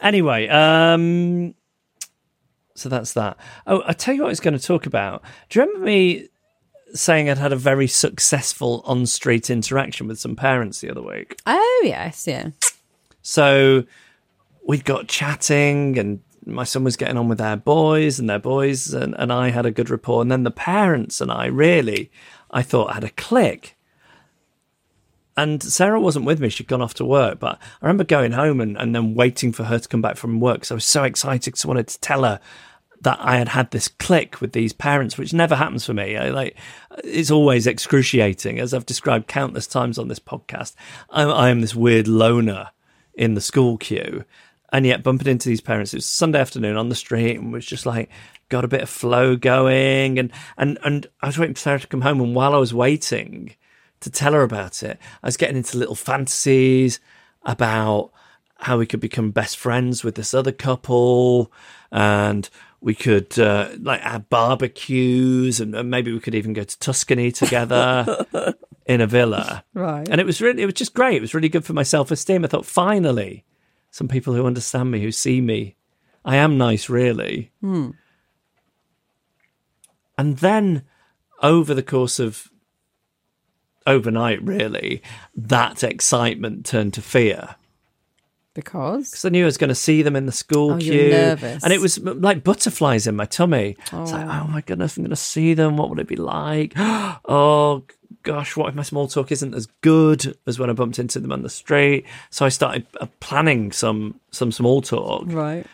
[0.01, 1.55] anyway, um,
[2.75, 3.37] so that's that.
[3.67, 5.23] Oh, I tell you what, I was going to talk about.
[5.49, 6.29] Do you remember me
[6.95, 11.37] saying I'd had a very successful on-street interaction with some parents the other week?
[11.47, 12.51] Oh yes, yeah.
[13.23, 13.85] So
[14.67, 18.93] we'd got chatting, and my son was getting on with their boys, and their boys
[18.93, 20.23] and, and I had a good rapport.
[20.23, 22.11] And then the parents and I really,
[22.51, 23.77] I thought, had a click.
[25.37, 27.39] And Sarah wasn't with me; she'd gone off to work.
[27.39, 30.41] But I remember going home and, and then waiting for her to come back from
[30.41, 30.65] work.
[30.65, 32.41] So I was so excited because I wanted to tell her
[33.03, 36.17] that I had had this click with these parents, which never happens for me.
[36.17, 36.57] I, like
[37.03, 40.75] it's always excruciating, as I've described countless times on this podcast.
[41.11, 42.71] I, I am this weird loner
[43.15, 44.25] in the school queue,
[44.73, 45.93] and yet bumping into these parents.
[45.93, 48.09] It was Sunday afternoon on the street, and was just like
[48.49, 51.87] got a bit of flow going, and and and I was waiting for Sarah to
[51.87, 53.55] come home, and while I was waiting
[54.01, 56.99] to tell her about it, I was getting into little fantasies
[57.45, 58.11] about
[58.57, 61.53] how we could become best friends with this other couple,
[61.91, 62.49] and
[62.81, 67.31] we could uh, like have barbecues, and, and maybe we could even go to Tuscany
[67.31, 68.27] together
[68.87, 69.65] in a villa.
[69.75, 70.09] Right.
[70.09, 71.17] And it was really, it was just great.
[71.17, 72.45] It was really good for my self esteem.
[72.45, 73.45] I thought, finally,
[73.93, 75.77] some people who understand me, who see me.
[76.25, 77.53] I am nice, really.
[77.61, 77.91] Hmm.
[80.19, 80.83] And then
[81.43, 82.49] over the course of
[83.87, 85.03] overnight, really,
[85.35, 87.57] that excitement turned to fear.
[88.55, 91.11] because Because I knew I was going to see them in the school Oh, queue.
[91.11, 91.65] nervous.
[91.65, 93.77] And it was like butterflies in my tummy.
[93.81, 95.77] It's like, oh, oh my goodness, I'm going to see them.
[95.77, 96.73] What would it be like?
[96.77, 97.85] oh
[98.23, 101.33] gosh, what if my small talk isn't as good as when I bumped into them
[101.33, 102.05] on the street?
[102.31, 105.25] So I started uh, planning some some small talk.
[105.27, 105.67] right.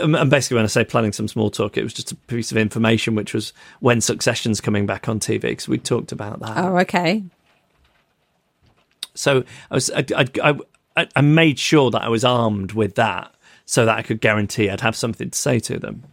[0.00, 2.50] Um, And basically, when I say planning some small talk, it was just a piece
[2.50, 6.58] of information, which was when Succession's coming back on TV, because we talked about that.
[6.58, 7.22] Oh, okay.
[9.14, 10.58] So I was I, I,
[10.96, 13.34] I, I made sure that I was armed with that,
[13.64, 16.04] so that I could guarantee I'd have something to say to them.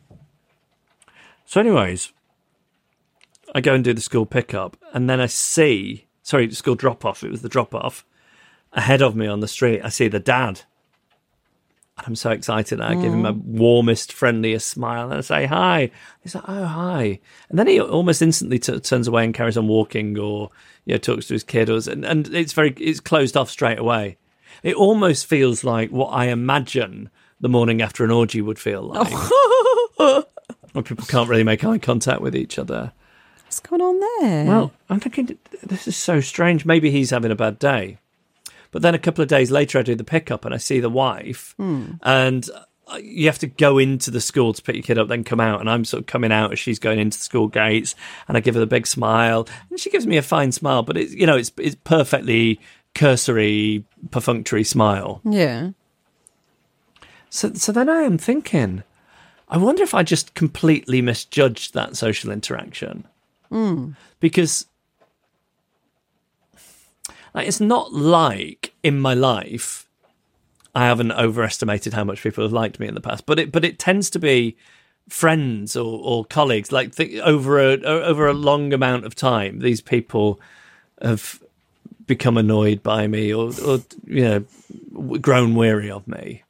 [1.45, 2.11] So, anyways,
[3.55, 7.05] I go and do the school pickup, and then I see, sorry, the school drop
[7.05, 7.23] off.
[7.23, 8.03] It was the drop off
[8.73, 9.79] ahead of me on the street.
[9.81, 10.63] I see the dad.
[11.97, 12.81] And I'm so excited.
[12.81, 13.25] I give him hmm.
[13.27, 15.89] a warmest, friendliest smile, and I say hi.
[16.21, 19.69] He's like, "Oh, hi!" And then he almost instantly t- turns away and carries on
[19.69, 20.51] walking, or
[20.83, 23.79] you know, talks to his kid, or and, and it's very it's closed off straight
[23.79, 24.17] away.
[24.63, 29.13] It almost feels like what I imagine the morning after an orgy would feel like,
[30.73, 32.91] when people can't really make eye contact with each other.
[33.45, 34.45] What's going on there?
[34.45, 36.65] Well, I'm thinking this is so strange.
[36.65, 37.97] Maybe he's having a bad day.
[38.71, 40.89] But then a couple of days later, I do the pickup and I see the
[40.89, 42.49] wife, and
[42.87, 45.39] uh, you have to go into the school to pick your kid up, then come
[45.39, 45.61] out.
[45.61, 47.95] And I'm sort of coming out as she's going into the school gates,
[48.27, 50.97] and I give her the big smile, and she gives me a fine smile, but
[50.97, 52.59] it's you know it's it's perfectly
[52.93, 55.21] cursory, perfunctory smile.
[55.23, 55.69] yeah.
[57.29, 58.83] So, so then I am thinking,
[59.49, 63.05] I wonder if I just completely misjudged that social interaction.
[63.55, 63.95] Mm.
[64.19, 64.65] Because
[67.33, 69.87] like, it's not like in my life
[70.75, 73.63] I haven't overestimated how much people have liked me in the past, but it but
[73.63, 74.57] it tends to be
[75.07, 76.71] friends or, or colleagues.
[76.71, 80.39] Like th- over a over a long amount of time, these people
[81.01, 81.41] have
[82.05, 86.43] become annoyed by me or, or you know grown weary of me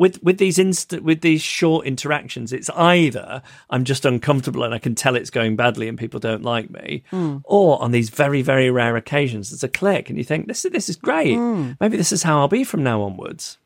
[0.00, 4.78] with with these instant with these short interactions it's either i'm just uncomfortable and i
[4.78, 7.36] can tell it's going badly and people don't like me hmm.
[7.44, 10.72] or on these very very rare occasions there's a click and you think this is
[10.72, 11.36] this is great.
[11.36, 11.72] Hmm.
[11.80, 13.58] Maybe this is how i'll be from now onwards.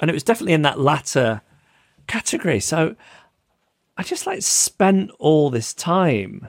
[0.00, 1.42] And it was definitely in that latter
[2.06, 2.60] category.
[2.60, 2.94] So
[3.96, 6.48] i just like spent all this time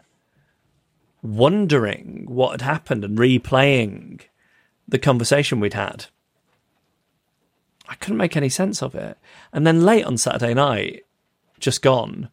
[1.24, 4.22] wondering what had happened and replaying
[4.88, 6.06] the conversation we'd had
[7.92, 9.18] I couldn't make any sense of it.
[9.52, 11.04] And then late on Saturday night,
[11.60, 12.30] just gone,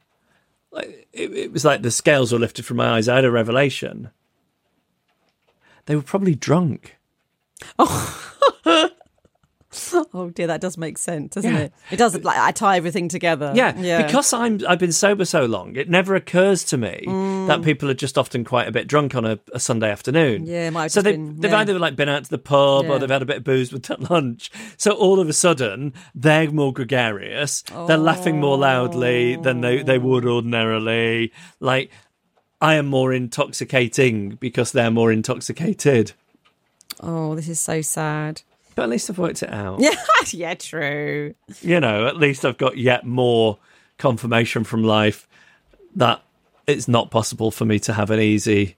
[0.71, 3.09] like it, it was like the scales were lifted from my eyes.
[3.09, 4.11] I had a revelation.
[5.87, 6.97] They were probably drunk.
[7.77, 8.35] Oh
[10.35, 11.59] dear, that does make sense, doesn't Yeah.
[11.61, 11.73] it?
[11.91, 12.17] It does.
[12.23, 13.53] Like I tie everything together.
[13.55, 14.03] Yeah, yeah.
[14.07, 17.47] because I'm I've been sober so long, it never occurs to me Mm.
[17.49, 20.47] that people are just often quite a bit drunk on a, a Sunday afternoon.
[20.47, 21.59] Yeah, might so they, been- they've yeah.
[21.59, 23.88] either like been out to the pub or they've had a bit of booze with
[24.11, 24.51] lunch.
[24.77, 27.62] So all of a sudden, they're more gregarious.
[27.87, 31.33] They're laughing more loudly than they, they would ordinarily.
[31.61, 31.91] Like
[32.61, 36.12] I am more intoxicating because they're more intoxicated.
[37.01, 38.43] oh, this is so sad.
[38.79, 39.81] But at least I've worked it out.
[39.81, 39.97] Yeah,
[40.31, 41.35] yeah, true.
[41.62, 43.59] you know, at least I've got yet more
[43.99, 45.27] confirmation from life
[45.97, 46.23] that
[46.69, 48.77] it's not possible for me to have an easy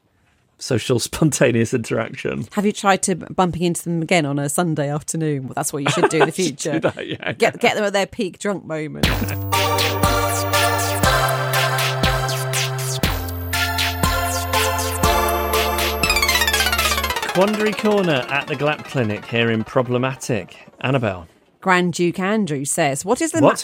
[0.56, 2.48] social spontaneous interaction.
[2.52, 5.48] Have you tried to bumping into them again on a Sunday afternoon?
[5.48, 6.80] Well, that's what you should do in the future.
[6.80, 7.32] Do that, yeah.
[7.32, 9.06] Get get them at their peak drunk moment.
[17.40, 20.58] Quandary Corner at the Glap Clinic here in Problematic.
[20.82, 21.26] Annabelle.
[21.62, 23.54] Grand Duke Andrew says, "What is the ma-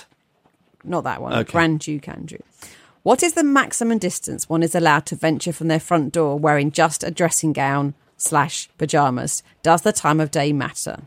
[0.83, 1.35] not that one?
[1.35, 1.53] Okay.
[1.53, 2.39] Grand Duke Andrew.
[3.03, 6.73] What is the maximum distance one is allowed to venture from their front door wearing
[6.73, 9.43] just a dressing gown slash pajamas?
[9.63, 11.03] Does the time of day matter?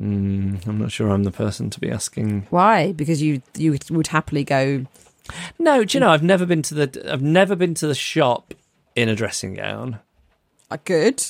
[0.00, 2.46] Mm, I'm not sure I'm the person to be asking.
[2.48, 2.92] Why?
[2.92, 4.86] Because you you would happily go.
[5.58, 8.54] No, do you know I've never been to the I've never been to the shop
[8.96, 9.98] in a dressing gown.
[10.70, 11.24] Uh, good,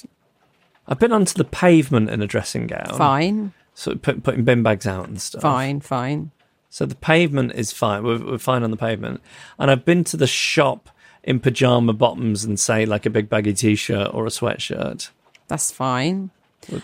[0.86, 2.96] I've been onto the pavement in a dressing gown.
[2.96, 5.42] fine, So put, putting bin bags out and stuff.
[5.42, 6.30] fine, fine.
[6.70, 8.02] So the pavement is fine.
[8.02, 9.20] We're, we're fine on the pavement.
[9.58, 10.90] And I've been to the shop
[11.22, 15.10] in pajama bottoms and say like a big baggy t-shirt or a sweatshirt.
[15.46, 16.30] That's fine.
[16.70, 16.80] I'm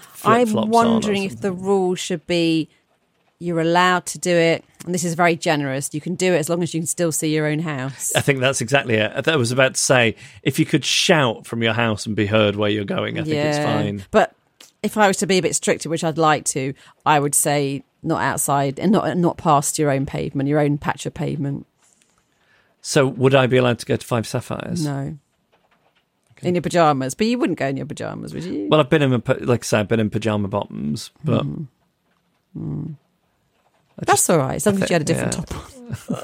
[0.46, 2.68] flip-flops on or wondering if the rule should be
[3.38, 5.92] you're allowed to do it, and this is very generous.
[5.92, 8.12] You can do it as long as you can still see your own house.
[8.14, 9.28] I think that's exactly it.
[9.28, 12.56] I was about to say if you could shout from your house and be heard
[12.56, 14.04] where you're going, I think it's fine.
[14.10, 14.34] But
[14.82, 17.82] if I was to be a bit stricter, which I'd like to, I would say
[18.02, 21.66] not outside and not not past your own pavement, your own patch of pavement.
[22.82, 24.84] So would I be allowed to go to Five Sapphires?
[24.84, 25.18] No.
[26.42, 28.68] In your pajamas, but you wouldn't go in your pajamas, would you?
[28.68, 31.44] Well, I've been in, like I said, I've been in pajama bottoms, but
[32.56, 32.92] Mm-hmm.
[33.98, 35.40] I That's just- all right, as long as you had a different yeah.
[35.40, 35.70] top on.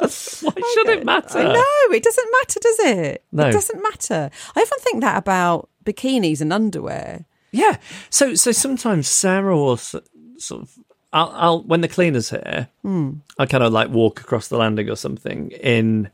[0.00, 1.42] Why should it matter?
[1.42, 3.24] No, it doesn't matter, does it?
[3.32, 3.48] No.
[3.48, 4.30] It doesn't matter.
[4.56, 7.24] I often think that about bikinis and underwear.
[7.50, 7.76] Yeah.
[8.10, 9.94] So so sometimes Sarah will s-
[10.38, 10.78] sort of
[11.12, 14.96] I'll, I'll when the cleaner's here, I kind of like walk across the landing or
[14.96, 16.10] something in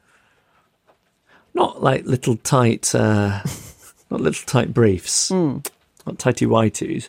[1.54, 3.40] not like little tight, uh,
[4.10, 7.08] not little tight briefs, not tighty whities,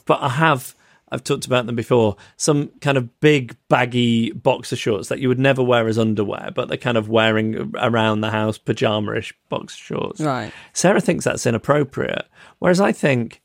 [0.06, 0.74] but I have
[1.10, 2.16] I've talked about them before.
[2.36, 6.68] Some kind of big baggy boxer shorts that you would never wear as underwear, but
[6.68, 10.20] they're kind of wearing around the house pajama-ish boxer shorts.
[10.20, 10.52] Right.
[10.72, 12.26] Sarah thinks that's inappropriate,
[12.58, 13.40] whereas I think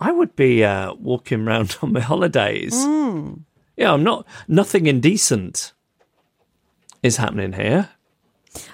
[0.00, 2.74] I would be uh, walking around on my holidays.
[3.76, 4.26] Yeah, I'm not.
[4.46, 5.72] Nothing indecent
[7.02, 7.90] is happening here.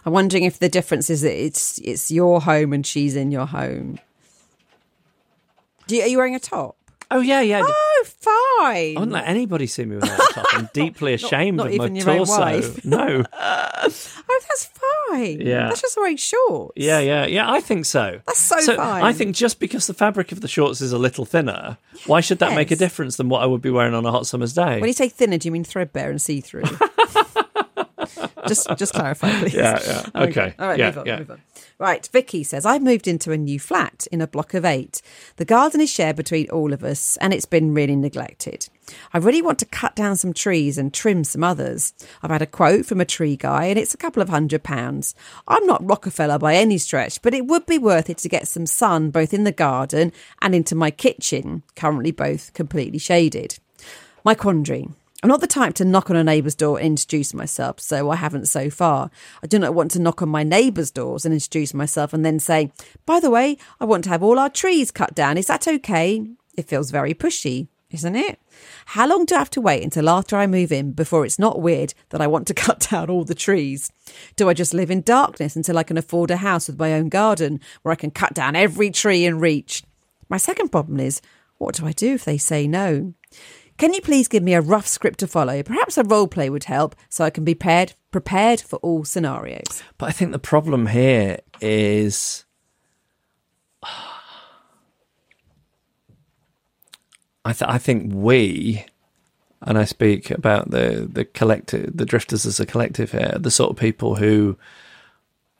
[0.04, 3.46] I'm wondering if the difference is that it's it's your home and she's in your
[3.46, 4.00] home.
[5.86, 6.77] Do you, are you wearing a top?
[7.10, 7.62] Oh yeah, yeah.
[7.64, 8.96] Oh, fine.
[8.96, 10.46] I wouldn't let anybody see me without a top.
[10.52, 12.74] I'm deeply ashamed not of my even your own torso.
[12.84, 13.24] No.
[14.30, 14.66] Oh, that's
[15.08, 15.40] fine.
[15.40, 15.68] Yeah.
[15.68, 16.74] That's just wearing shorts.
[16.76, 17.50] Yeah, yeah, yeah.
[17.50, 18.20] I think so.
[18.26, 19.02] That's so fine.
[19.02, 22.40] I think just because the fabric of the shorts is a little thinner, why should
[22.40, 24.80] that make a difference than what I would be wearing on a hot summer's day?
[24.80, 26.64] When you say thinner, do you mean threadbare and see through?
[28.46, 29.54] Just just clarify, please.
[29.54, 30.22] Yeah, yeah.
[30.22, 30.54] Okay.
[30.58, 31.18] All right, Yeah, move on, yeah.
[31.18, 31.42] move on.
[31.78, 35.00] Right, Vicky says, I've moved into a new flat in a block of eight.
[35.36, 38.68] The garden is shared between all of us and it's been really neglected.
[39.14, 41.94] I really want to cut down some trees and trim some others.
[42.20, 45.14] I've had a quote from a tree guy and it's a couple of hundred pounds.
[45.46, 48.66] I'm not Rockefeller by any stretch, but it would be worth it to get some
[48.66, 53.60] sun both in the garden and into my kitchen, currently both completely shaded.
[54.24, 54.88] My quandary.
[55.20, 58.14] I'm not the type to knock on a neighbour's door and introduce myself, so I
[58.14, 59.10] haven't so far.
[59.42, 62.38] I do not want to knock on my neighbour's doors and introduce myself and then
[62.38, 62.70] say,
[63.04, 65.36] by the way, I want to have all our trees cut down.
[65.36, 66.24] Is that okay?
[66.56, 68.38] It feels very pushy, isn't it?
[68.86, 71.60] How long do I have to wait until after I move in before it's not
[71.60, 73.90] weird that I want to cut down all the trees?
[74.36, 77.08] Do I just live in darkness until I can afford a house with my own
[77.08, 79.82] garden where I can cut down every tree in reach?
[80.28, 81.20] My second problem is,
[81.56, 83.14] what do I do if they say no?
[83.78, 85.62] Can you please give me a rough script to follow?
[85.62, 89.84] Perhaps a role play would help so I can be prepared, prepared for all scenarios.
[89.98, 92.44] But I think the problem here is
[97.44, 98.84] I, th- I think we,
[99.62, 103.70] and I speak about the the collective, the drifters as a collective here, the sort
[103.70, 104.58] of people who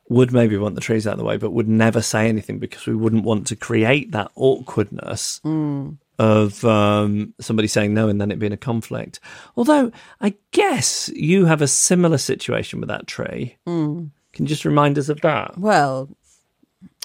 [0.08, 2.86] would maybe want the trees out of the way, but would never say anything because
[2.86, 5.96] we wouldn't want to create that awkwardness mm.
[6.18, 9.20] Of um, somebody saying no and then it being a conflict.
[9.56, 13.56] Although I guess you have a similar situation with that tree.
[13.64, 15.56] Can you just remind us of that?
[15.58, 16.08] Well,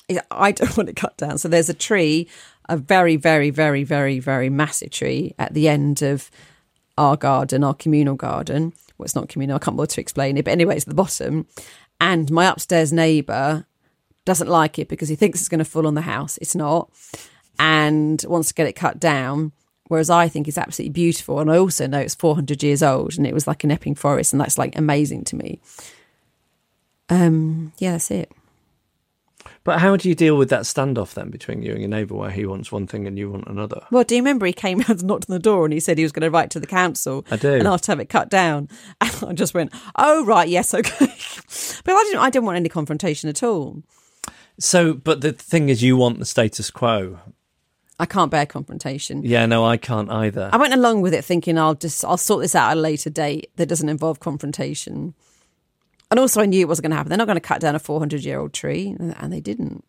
[0.10, 1.38] I- I don't want it cut down.
[1.38, 2.28] So there's a tree,
[2.70, 6.30] a very, very, very, very, very massive tree at the end of
[6.98, 8.74] our garden, our communal garden.
[8.98, 9.56] Well, it's not communal.
[9.56, 10.46] I can't bother to explain it.
[10.46, 11.48] But anyway, it's at the bottom.
[12.02, 13.66] And my upstairs neighbour
[14.26, 16.38] doesn't like it because he thinks it's going to fall on the house.
[16.40, 16.90] It's not.
[17.60, 19.52] And wants to get it cut down.
[19.88, 21.40] Whereas I think it's absolutely beautiful.
[21.40, 24.34] And I also know it's 400 years old and it was like an Epping forest.
[24.34, 25.60] And that's like amazing to me.
[27.10, 28.32] Um, yeah, that's it.
[29.64, 32.30] But how do you deal with that standoff then between you and your neighbour where
[32.30, 33.82] he wants one thing and you want another?
[33.92, 36.04] Well, do you remember he came and knocked on the door and he said he
[36.04, 37.54] was going to write to the council I do.
[37.54, 38.70] and asked to have it cut down?
[39.02, 41.06] And I just went, oh, right, yes, okay.
[41.86, 43.84] but I didn't, I didn't want any confrontation at all.
[44.60, 47.20] So, but the thing is, you want the status quo.
[48.04, 49.24] I can't bear confrontation.
[49.24, 50.50] Yeah, no, I can't either.
[50.52, 53.10] I went along with it thinking I'll just, I'll sort this out at a later
[53.10, 55.14] date that doesn't involve confrontation.
[56.12, 57.08] And also I knew it wasn't going to happen.
[57.08, 59.86] They're not going to cut down a 400 year old tree and they didn't.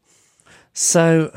[0.73, 1.37] So,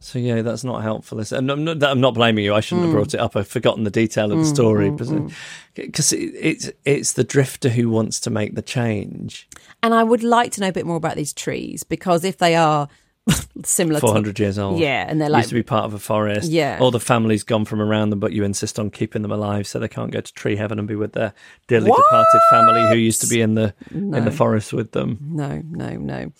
[0.00, 1.20] so yeah, that's not helpful.
[1.20, 1.38] Is it?
[1.38, 2.52] And I'm not, I'm not blaming you.
[2.52, 2.96] I shouldn't have mm.
[2.96, 3.36] brought it up.
[3.36, 5.32] I've forgotten the detail of the mm, story mm,
[5.76, 9.48] because it, it's it's the drifter who wants to make the change.
[9.84, 12.56] And I would like to know a bit more about these trees because if they
[12.56, 12.88] are
[13.64, 14.78] similar Four to hundred years old.
[14.78, 16.50] Yeah, and they're like used to be part of a forest.
[16.50, 16.78] Yeah.
[16.80, 19.78] all the family's gone from around them, but you insist on keeping them alive, so
[19.78, 21.32] they can't go to tree heaven and be with their
[21.66, 22.02] dearly What?
[22.04, 25.18] departed family who used to be in the in the forest with them.
[25.22, 26.32] no, no, no.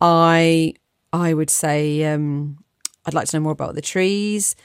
[0.00, 0.74] I
[1.12, 2.58] I would say um,
[3.04, 4.56] I'd like to know more about the trees.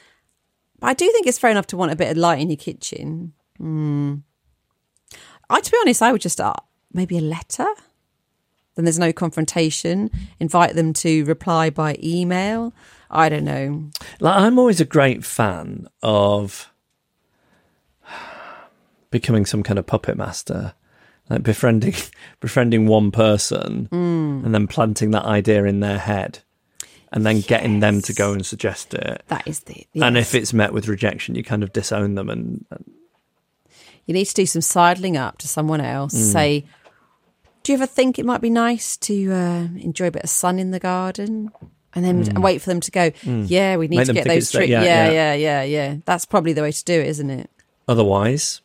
[0.79, 2.57] But I do think it's fair enough to want a bit of light in your
[2.57, 3.33] kitchen.
[3.61, 4.23] Mm.
[5.49, 6.53] I, to be honest, I would just uh,
[6.91, 7.67] maybe a letter.
[8.75, 10.09] Then there's no confrontation.
[10.39, 12.73] Invite them to reply by email.
[13.09, 13.89] I don't know.
[14.19, 16.71] Like, I'm always a great fan of
[19.11, 20.73] becoming some kind of puppet master,
[21.29, 21.93] like befriending
[22.39, 24.41] befriending one person hmm.
[24.45, 26.39] and then planting that idea in their head,
[27.11, 29.21] and then getting them to go and suggest it.
[29.27, 29.85] That is the.
[30.01, 32.89] And if it's met with rejection, you kind of disown them and, and
[34.05, 36.13] You need to do some sidling up to someone else.
[36.13, 36.31] Hmm.
[36.31, 36.65] Say,
[37.63, 40.59] do you ever think it might be nice to uh, enjoy a bit of sun
[40.59, 41.51] in the garden?
[41.93, 44.49] And then and wait for them to go, yeah, we need Make to get those
[44.51, 44.69] trees.
[44.69, 45.11] yeah, Yeah, yeah.
[45.11, 47.49] yeah, yeah, yeah, That's probably the way to do it, isn't it?
[47.87, 48.61] otherwise,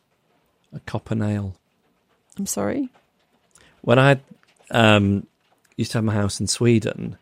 [0.73, 1.55] a copper nail.
[2.37, 2.89] I'm sorry.
[3.81, 4.19] when I
[4.71, 5.27] um,
[5.75, 7.17] used to have my house in Sweden,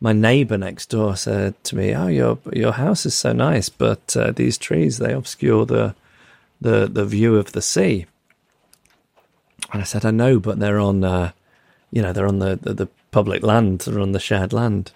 [0.00, 4.16] my neighbour next door said to me, "Oh, your your house is so nice, but
[4.16, 5.94] uh, these trees they obscure the
[6.60, 8.06] the the view of the sea."
[9.72, 11.32] And I said, "I know, but they're on, uh,
[11.90, 14.92] you know, they're on the, the the public land, they're on the shared land."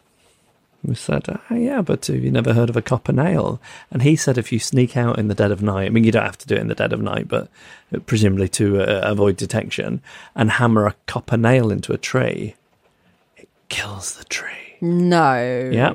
[0.82, 3.60] We said, oh, "Yeah, but have you never heard of a copper nail?"
[3.90, 6.12] And he said, "If you sneak out in the dead of night, I mean, you
[6.12, 7.48] don't have to do it in the dead of night, but
[8.06, 10.02] presumably to uh, avoid detection,
[10.34, 12.54] and hammer a copper nail into a tree,
[13.36, 15.70] it kills the tree." No.
[15.72, 15.94] Yeah.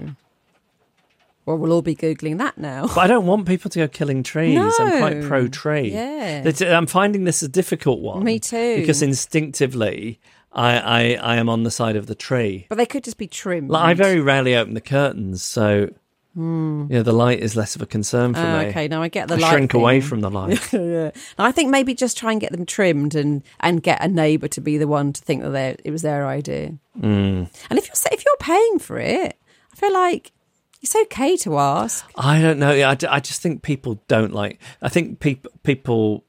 [1.49, 2.85] Well, we'll all be googling that now.
[2.85, 4.55] But I don't want people to go killing trees.
[4.79, 5.91] I'm quite pro tree.
[5.91, 6.47] Yeah.
[6.67, 8.23] I'm finding this a difficult one.
[8.23, 8.75] Me too.
[8.75, 10.19] Because instinctively,
[10.51, 12.67] I, I, I am on the side of the tree.
[12.69, 13.71] But they could just be trimmed.
[13.71, 15.89] Like, I very rarely open the curtains, so
[16.35, 18.41] you know, the light is less of a concern for.
[18.41, 18.65] Ah, me.
[18.67, 20.71] okay, now I get the I light shrink away from the light.
[20.71, 21.09] yeah.
[21.39, 24.49] No, I think maybe just try and get them trimmed and and get a neighbour
[24.49, 26.77] to be the one to think that it was their idea.
[26.95, 27.49] Mm.
[27.71, 29.35] And if you're if you're paying for it,
[29.73, 30.31] I feel like
[30.81, 32.05] it's okay to ask.
[32.15, 32.71] I don't know.
[32.71, 34.59] I, I just think people don't like.
[34.81, 36.23] I think people people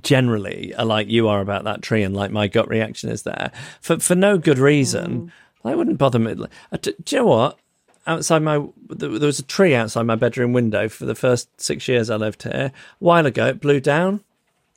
[0.00, 3.50] generally are like you are about that tree, and like my gut reaction is there
[3.80, 5.32] for for no good reason.
[5.64, 6.34] I wouldn't bother me.
[6.72, 7.58] I- Do you know what?
[8.06, 8.58] Outside my
[8.88, 12.16] there there was a tree outside my bedroom window for the first six years I
[12.16, 12.70] lived here.
[12.70, 14.22] A while ago, it blew down.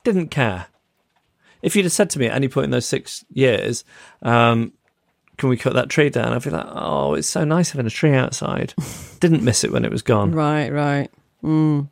[0.04, 0.66] Didn't care.
[1.60, 3.84] If you'd have said to me at any point in those six years,
[4.22, 4.72] um,
[5.38, 6.32] can we cut that tree down?
[6.32, 8.74] I'd be like, oh, it's so nice having a tree outside.
[9.20, 10.32] Didn't miss it when it was gone.
[10.32, 11.10] Right, right.
[11.42, 11.88] Mm.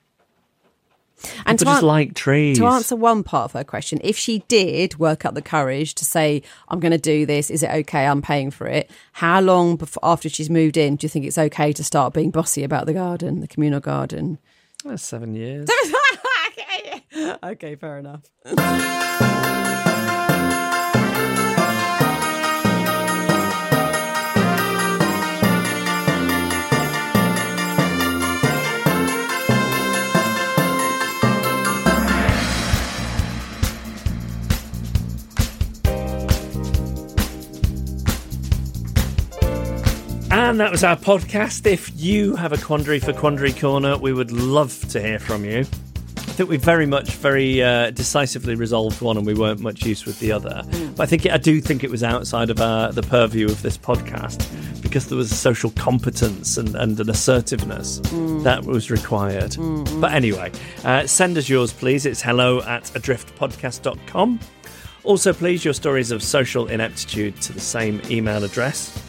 [1.47, 2.59] And People to, just an- like trees.
[2.59, 6.05] to answer one part of her question, if she did work up the courage to
[6.05, 7.49] say, "I'm going to do this.
[7.51, 8.07] Is it okay?
[8.07, 11.39] I'm paying for it." How long before, after she's moved in do you think it's
[11.39, 14.39] okay to start being bossy about the garden, the communal garden?
[14.85, 15.69] That's seven years.
[17.43, 18.23] okay, fair enough.
[40.37, 41.65] and that was our podcast.
[41.67, 45.61] If you have a quandary for Quandary Corner, we would love to hear from you.
[45.61, 50.05] I think we very much, very uh, decisively resolved one, and we weren't much use
[50.05, 50.63] with the other.
[50.95, 53.63] But I think it, I do think it was outside of uh, the purview of
[53.63, 54.47] this podcast
[54.83, 58.01] because there was social competence and, and an assertiveness
[58.45, 59.57] that was required.
[60.01, 60.53] But anyway,
[60.85, 62.05] uh, send us yours, please.
[62.05, 64.41] It's hello at adriftpodcast.com.
[65.05, 69.03] Also, please, your stories of social ineptitude to the same email address.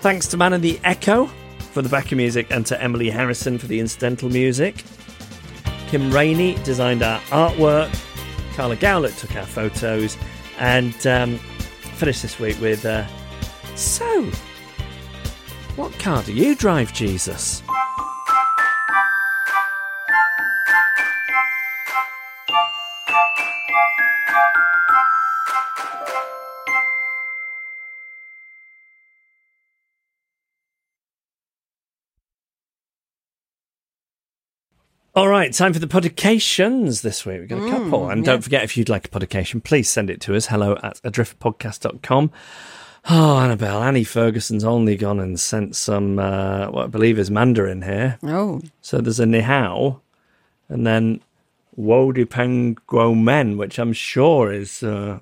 [0.00, 1.26] Thanks to Man and the Echo
[1.72, 4.84] for the backing music and to Emily Harrison for the incidental music.
[5.88, 7.92] Kim Rainey designed our artwork.
[8.54, 10.16] Carla Gowlett took our photos.
[10.58, 11.38] And um,
[11.96, 13.06] finished this week with uh,
[13.76, 14.24] So,
[15.76, 17.62] what car do you drive, Jesus?
[35.18, 37.40] All right, time for the podications this week.
[37.40, 38.08] We've got a couple.
[38.08, 40.46] And don't forget, if you'd like a podication, please send it to us.
[40.46, 42.30] Hello at adriftpodcast.com.
[43.10, 47.82] Oh, Annabel, Annie Ferguson's only gone and sent some, uh, what I believe is Mandarin
[47.82, 48.16] here.
[48.22, 50.02] Oh, So there's a ni hao,
[50.68, 51.20] and then
[51.74, 55.18] wo du peng guo men, which I'm sure is uh,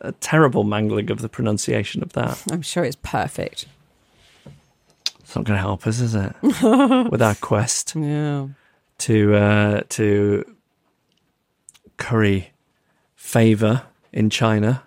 [0.00, 2.42] a terrible mangling of the pronunciation of that.
[2.50, 3.66] I'm sure it's perfect.
[5.20, 6.34] It's not going to help us, is it?
[6.42, 8.46] With our quest Yeah.
[8.98, 10.44] To uh, to
[11.96, 12.52] curry
[13.16, 13.82] favor
[14.12, 14.82] in China.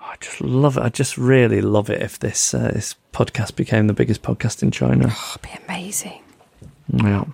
[0.00, 0.82] I just love it.
[0.82, 4.70] I just really love it if this uh, this podcast became the biggest podcast in
[4.70, 5.08] China.
[5.10, 6.22] Oh, it'd be amazing.
[6.92, 7.24] Yeah,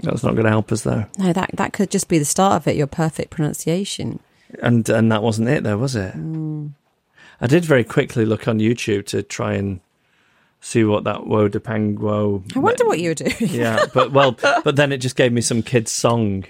[0.00, 1.06] that's not going to help us though.
[1.18, 2.76] No, that that could just be the start of it.
[2.76, 4.20] Your perfect pronunciation.
[4.62, 6.14] And and that wasn't it though, was it?
[7.40, 9.80] I did very quickly look on YouTube to try and
[10.60, 12.42] see what that Wo de Panguo.
[12.54, 13.34] I wonder what you were doing.
[13.40, 14.32] Yeah, but well,
[14.64, 16.44] but then it just gave me some kid's song,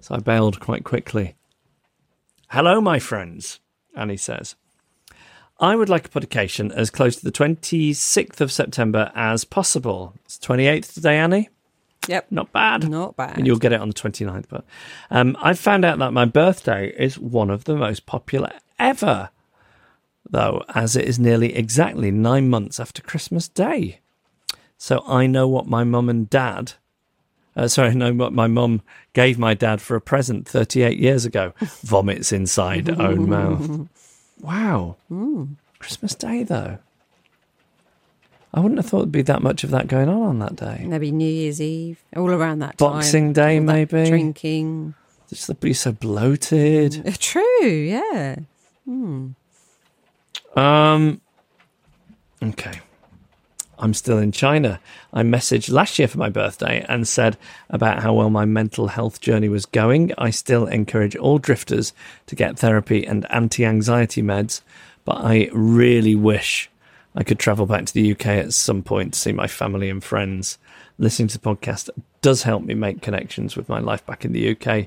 [0.00, 1.34] so I bailed quite quickly.
[2.48, 3.60] Hello, my friends,
[3.96, 4.54] Annie says.
[5.60, 10.14] I would like a podication as close to the 26th of September as possible.
[10.24, 11.48] It's 28th today, Annie.
[12.08, 12.26] Yep.
[12.30, 12.88] Not bad.
[12.88, 13.38] Not bad.
[13.38, 14.46] And you'll get it on the 29th.
[14.48, 14.64] But
[15.10, 19.30] um, I've found out that my birthday is one of the most popular ever,
[20.28, 24.00] though, as it is nearly exactly nine months after Christmas Day.
[24.76, 26.74] So I know what my mum and dad,
[27.56, 31.24] uh, sorry, I know what my mum gave my dad for a present 38 years
[31.24, 31.52] ago.
[31.82, 33.88] Vomits inside own mouth.
[34.40, 34.96] Wow.
[35.78, 36.78] Christmas Day, though.
[38.52, 40.84] I wouldn't have thought there'd be that much of that going on on that day.
[40.86, 43.46] Maybe New Year's Eve, all around that Boxing time.
[43.46, 44.06] Day, maybe.
[44.08, 44.94] Drinking.
[45.28, 47.16] Just be so bloated.
[47.18, 48.36] True, yeah.
[50.56, 51.20] Um.
[52.42, 52.80] Okay.
[53.78, 54.80] I'm still in China.
[55.12, 57.36] I messaged last year for my birthday and said
[57.68, 60.12] about how well my mental health journey was going.
[60.16, 61.92] I still encourage all drifters
[62.26, 64.62] to get therapy and anti anxiety meds,
[65.04, 66.70] but I really wish
[67.14, 70.02] I could travel back to the UK at some point to see my family and
[70.02, 70.58] friends.
[70.98, 71.90] Listening to the podcast
[72.22, 74.86] does help me make connections with my life back in the UK,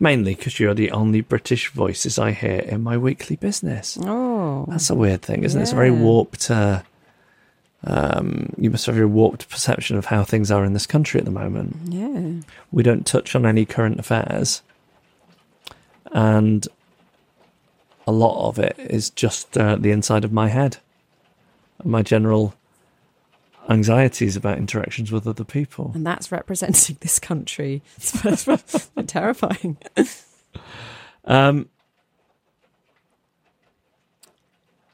[0.00, 3.98] mainly because you're the only British voices I hear in my weekly business.
[4.02, 5.62] Oh, That's a weird thing, isn't it?
[5.62, 6.50] It's a very warped.
[6.50, 6.82] Uh,
[7.84, 11.24] um, you must have a warped perception of how things are in this country at
[11.24, 11.76] the moment.
[11.84, 12.40] yeah.
[12.72, 14.62] We don't touch on any current affairs,
[16.12, 16.66] and
[18.06, 20.78] a lot of it is just uh, the inside of my head,
[21.84, 22.54] my general
[23.68, 25.92] anxieties about interactions with other people.
[25.94, 27.82] And that's representing this country.
[27.96, 29.76] It's terrifying.
[31.24, 31.68] Um,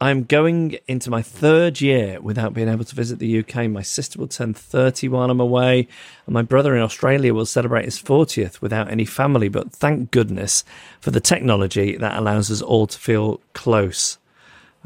[0.00, 3.70] I'm going into my third year without being able to visit the UK.
[3.70, 5.88] My sister will turn 30 while I'm away,
[6.26, 9.48] and my brother in Australia will celebrate his 40th without any family.
[9.48, 10.64] But thank goodness
[11.00, 14.18] for the technology that allows us all to feel close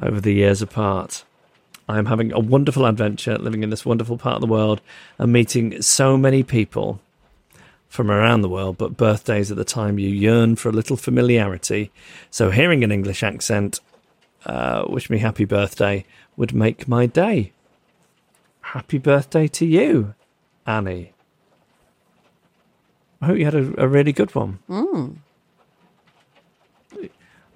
[0.01, 1.25] over the years apart.
[1.89, 4.83] I am having a wonderful adventure living in this wonderful part of the world
[5.19, 7.01] and meeting so many people
[7.89, 11.91] from around the world, but birthdays at the time you yearn for a little familiarity.
[12.31, 13.81] So hearing an English accent,
[14.45, 16.05] uh, wish me happy birthday,
[16.37, 17.53] would make my day.
[18.61, 20.15] Happy birthday to you,
[20.67, 21.15] Annie.
[23.23, 24.59] I hope you had a, a really good one.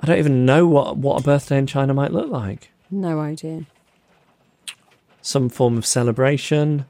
[0.00, 2.70] I don't even know what, what a birthday in China might look like.
[2.90, 3.66] No idea.
[5.22, 6.84] Some form of celebration,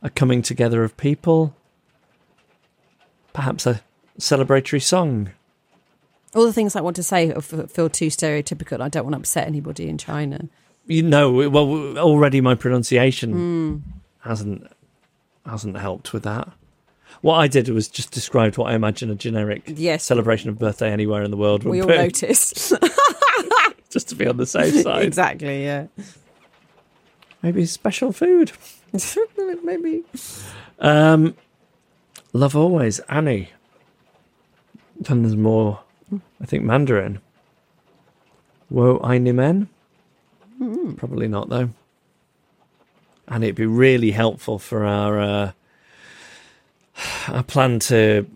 [0.00, 1.54] a coming together of people,
[3.32, 3.80] perhaps a
[4.18, 5.30] celebratory song.
[6.34, 8.80] All the things I want to say feel too stereotypical.
[8.80, 10.48] I don't want to upset anybody in China.
[10.86, 13.76] you know well already my pronunciation hmm.
[14.20, 14.66] hasn't
[15.46, 16.46] hasn't helped with that
[17.22, 20.04] what i did was just described what i imagine a generic Yes.
[20.04, 22.74] celebration of birthday anywhere in the world would We all be noticed.
[23.90, 25.86] just to be on the safe side exactly, yeah.
[27.44, 28.52] Maybe special food.
[29.62, 30.02] Maybe.
[30.78, 31.36] um
[32.32, 33.00] love always.
[33.00, 33.50] Annie.
[34.98, 35.80] Then there's more.
[36.40, 37.20] I think mandarin.
[38.70, 39.68] Wo eine men?
[40.96, 41.70] Probably not though.
[43.28, 45.52] And it'd be really helpful for our uh,
[47.28, 48.26] our plan to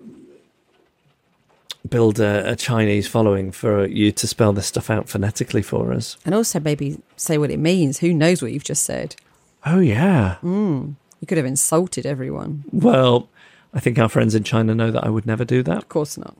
[1.90, 6.16] build a, a Chinese following for you to spell this stuff out phonetically for us.
[6.24, 7.98] And also maybe say what it means.
[7.98, 9.16] Who knows what you've just said?
[9.66, 10.36] Oh yeah.
[10.42, 12.64] You could have insulted everyone.
[12.72, 13.28] Well,
[13.74, 15.76] I think our friends in China know that I would never do that.
[15.78, 16.36] Of course not.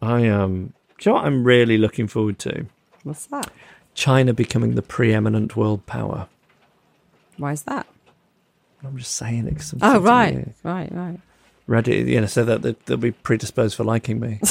[0.00, 2.66] I um, do you know what I'm really looking forward to?
[3.02, 3.50] What's that?
[3.94, 6.28] China becoming the preeminent world power.
[7.36, 7.86] Why is that?
[8.84, 9.72] I'm just saying it.
[9.82, 10.54] Oh, right.
[10.62, 11.20] Right, right.
[11.68, 14.40] Ready, you know, so that they- they'll be predisposed for liking me.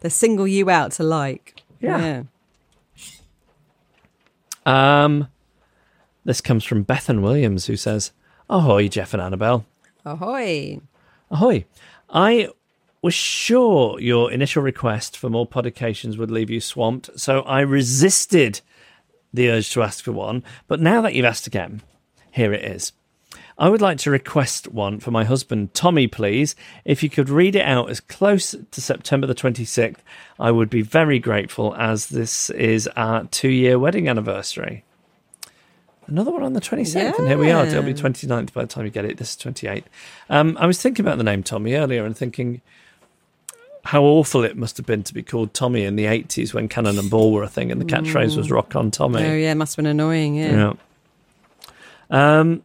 [0.00, 1.62] They single you out to like.
[1.80, 2.24] Yeah.
[4.66, 5.28] Um,
[6.24, 8.12] this comes from Bethan Williams, who says,
[8.50, 9.64] "Ahoy, Geoff and Annabel.
[10.04, 10.80] Ahoy.
[11.30, 11.64] Ahoy!
[12.10, 12.48] I
[13.00, 18.60] was sure your initial request for more podcations would leave you swamped, so I resisted
[19.32, 20.42] the urge to ask for one.
[20.68, 21.80] But now that you've asked again,
[22.30, 22.92] here it is.
[23.56, 26.56] I would like to request one for my husband, Tommy, please.
[26.84, 29.98] If you could read it out as close to September the 26th,
[30.40, 34.82] I would be very grateful as this is our two year wedding anniversary.
[36.06, 37.64] Another one on the 27th, and here we are.
[37.64, 37.96] It'll be Yeah.
[37.96, 39.16] 29th by the time you get it.
[39.18, 39.84] This is 28th.
[40.28, 42.60] Um, I was thinking about the name Tommy earlier and thinking
[43.84, 46.98] how awful it must have been to be called Tommy in the 80s when Cannon
[46.98, 49.22] and Ball were a thing and the catchphrase was Rock on Tommy.
[49.24, 50.72] Oh, yeah, must have been annoying, yeah.
[52.10, 52.40] Yeah.
[52.40, 52.62] Um,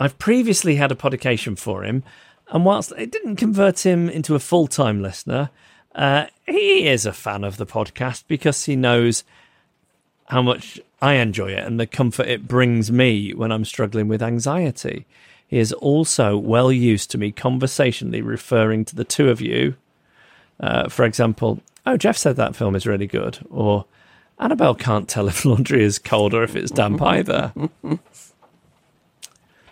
[0.00, 2.02] I've previously had a podication for him,
[2.48, 5.50] and whilst it didn't convert him into a full time listener,
[5.94, 9.24] uh, he is a fan of the podcast because he knows
[10.26, 14.22] how much I enjoy it and the comfort it brings me when I'm struggling with
[14.22, 15.06] anxiety.
[15.46, 19.74] He is also well used to me conversationally referring to the two of you.
[20.60, 23.86] Uh, for example, oh, Geoff said that film is really good, or
[24.38, 27.52] Annabel can't tell if laundry is cold or if it's damp either.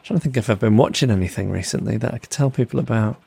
[0.07, 3.21] trying to think if I've been watching anything recently that I could tell people about.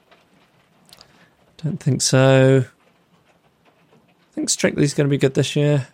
[1.58, 2.64] Don't think so.
[2.66, 5.88] I think Strictly's going to be good this year.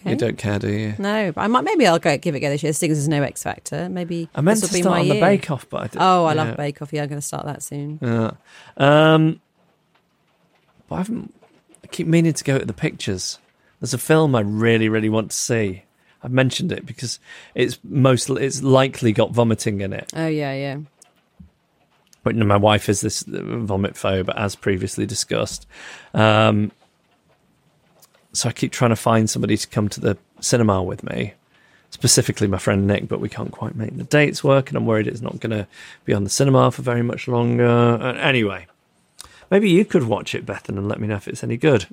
[0.00, 0.10] Okay.
[0.10, 0.94] You don't care, do you?
[0.98, 1.64] No, but I might.
[1.64, 2.72] Maybe I'll go give it a go this year.
[2.72, 5.20] Seeing as there's no X Factor, maybe I meant to be start on the.
[5.20, 6.02] Bake Off, but I didn't.
[6.02, 6.42] Oh, I yeah.
[6.44, 6.92] love Bake Off.
[6.92, 7.98] Yeah, I'm going to start that soon.
[8.00, 8.30] Yeah.
[8.78, 9.40] Um,
[10.88, 11.34] but I haven't.
[11.84, 13.38] I keep meaning to go to the pictures.
[13.80, 15.82] There's a film I really, really want to see.
[16.22, 17.20] I've mentioned it because
[17.54, 18.28] it's most.
[18.30, 20.10] It's likely got vomiting in it.
[20.14, 20.78] Oh yeah, yeah.
[22.24, 25.66] But my wife is this vomit phobe, as previously discussed.
[26.12, 26.72] Um,
[28.32, 31.34] so I keep trying to find somebody to come to the cinema with me,
[31.90, 35.06] specifically my friend Nick, but we can't quite make the dates work, and I'm worried
[35.06, 35.66] it's not going to
[36.04, 37.66] be on the cinema for very much longer.
[37.66, 38.66] Uh, anyway,
[39.50, 41.86] maybe you could watch it, Bethan, and let me know if it's any good.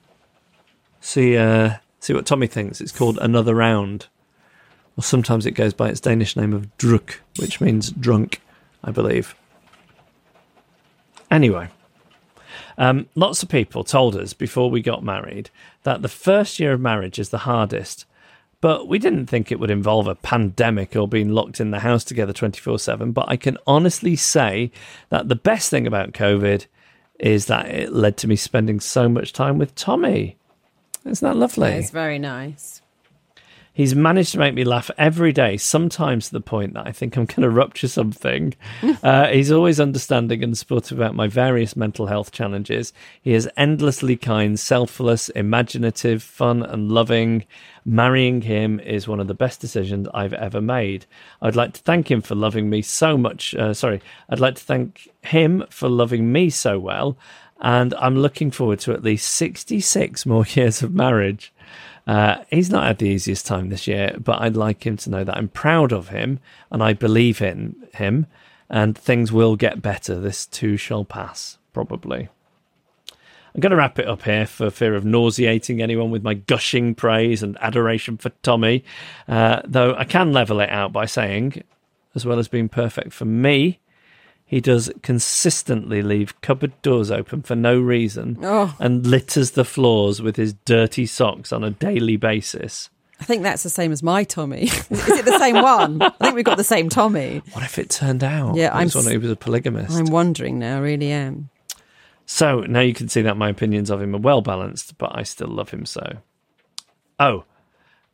[1.00, 2.82] See, uh, see what Tommy thinks.
[2.82, 4.08] It's called Another Round,
[4.98, 8.42] or sometimes it goes by its Danish name of Druk, which means drunk,
[8.84, 9.36] I believe.
[11.30, 11.70] Anyway,
[12.78, 15.50] um, lots of people told us before we got married
[15.84, 18.06] that the first year of marriage is the hardest,
[18.62, 22.04] but we didn't think it would involve a pandemic or being locked in the house
[22.04, 23.12] together 24 7.
[23.12, 24.72] But I can honestly say
[25.10, 26.66] that the best thing about COVID
[27.20, 30.38] is that it led to me spending so much time with Tommy.
[31.06, 31.72] Isn't that lovely?
[31.72, 32.82] It's very nice.
[33.76, 37.18] He's managed to make me laugh every day, sometimes to the point that I think
[37.18, 38.54] I'm going to rupture something.
[39.04, 42.94] uh, he's always understanding and supportive about my various mental health challenges.
[43.22, 47.44] He is endlessly kind, selfless, imaginative, fun, and loving.
[47.84, 51.06] Marrying him is one of the best decisions I've ever made.
[51.42, 53.54] I'd like to thank him for loving me so much.
[53.56, 57.18] Uh, sorry, I'd like to thank him for loving me so well.
[57.60, 61.52] And I'm looking forward to at least 66 more years of marriage.
[62.08, 65.24] Uh, he's not had the easiest time this year, but I'd like him to know
[65.24, 66.40] that I'm proud of him
[66.70, 68.28] and I believe in him,
[68.70, 70.20] and things will get better.
[70.20, 72.30] This too shall pass, probably.
[73.56, 76.94] I'm going to wrap it up here for fear of nauseating anyone with my gushing
[76.94, 78.84] praise and adoration for Tommy,
[79.30, 81.64] uh, though I can level it out by saying,
[82.14, 83.80] as well as being perfect for me,
[84.46, 88.76] he does consistently leave cupboard doors open for no reason Oh.
[88.80, 92.90] and litters the floors with his dirty socks on a daily basis.
[93.20, 94.64] I think that's the same as my Tommy.
[94.68, 96.02] Is it the same one?
[96.02, 97.42] I think we've got the same Tommy.
[97.54, 98.56] What if it turned out?
[98.56, 99.98] Yeah, I'm one s- who was a polygamist.
[99.98, 101.50] I'm wondering now, I really am.
[102.26, 105.24] So now you can see that my opinions of him are well balanced, but I
[105.24, 106.18] still love him so.
[107.20, 107.46] Oh,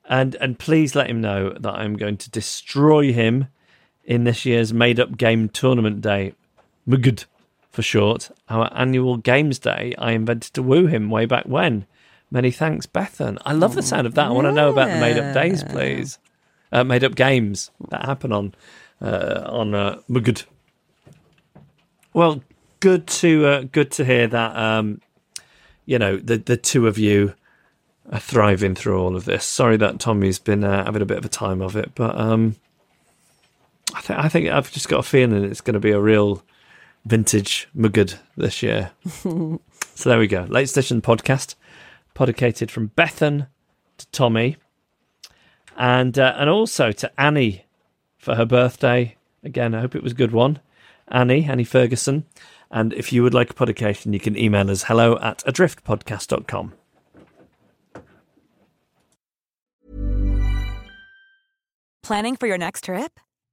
[0.08, 3.48] and and please let him know that I'm going to destroy him
[4.04, 6.34] in this year's made up game tournament day,
[6.88, 7.26] MGD
[7.72, 11.86] for short, our annual games day I invented to woo him way back when.
[12.30, 13.38] Many thanks, Bethan.
[13.46, 14.28] I love the sound of that.
[14.28, 16.18] I want to know about the made up days, please.
[16.72, 18.56] Uh, made up games that happen on
[19.02, 20.46] uh, on uh, MGD.
[22.14, 22.42] Well,
[22.80, 24.56] good to uh, good to hear that.
[24.56, 25.02] Um,
[25.86, 27.34] you know, the the two of you
[28.10, 29.46] are thriving through all of this.
[29.46, 32.56] Sorry that Tommy's been uh, having a bit of a time of it, but um,
[33.94, 36.44] I think I think I've just got a feeling it's going to be a real
[37.06, 38.92] vintage mugud this year.
[39.06, 39.60] so
[40.04, 40.46] there we go.
[40.50, 41.56] Late Station podcast,
[42.14, 43.48] podicated from Bethan
[43.98, 44.58] to Tommy,
[45.78, 47.66] and uh, and also to Annie
[48.18, 49.18] for her birthday.
[49.44, 50.60] Again, I hope it was a good one.
[51.08, 52.26] Annie, Annie Ferguson.
[52.70, 56.74] And if you would like a podication, you can email us hello at adriftpodcast.com.
[62.02, 63.20] Planning for your next trip?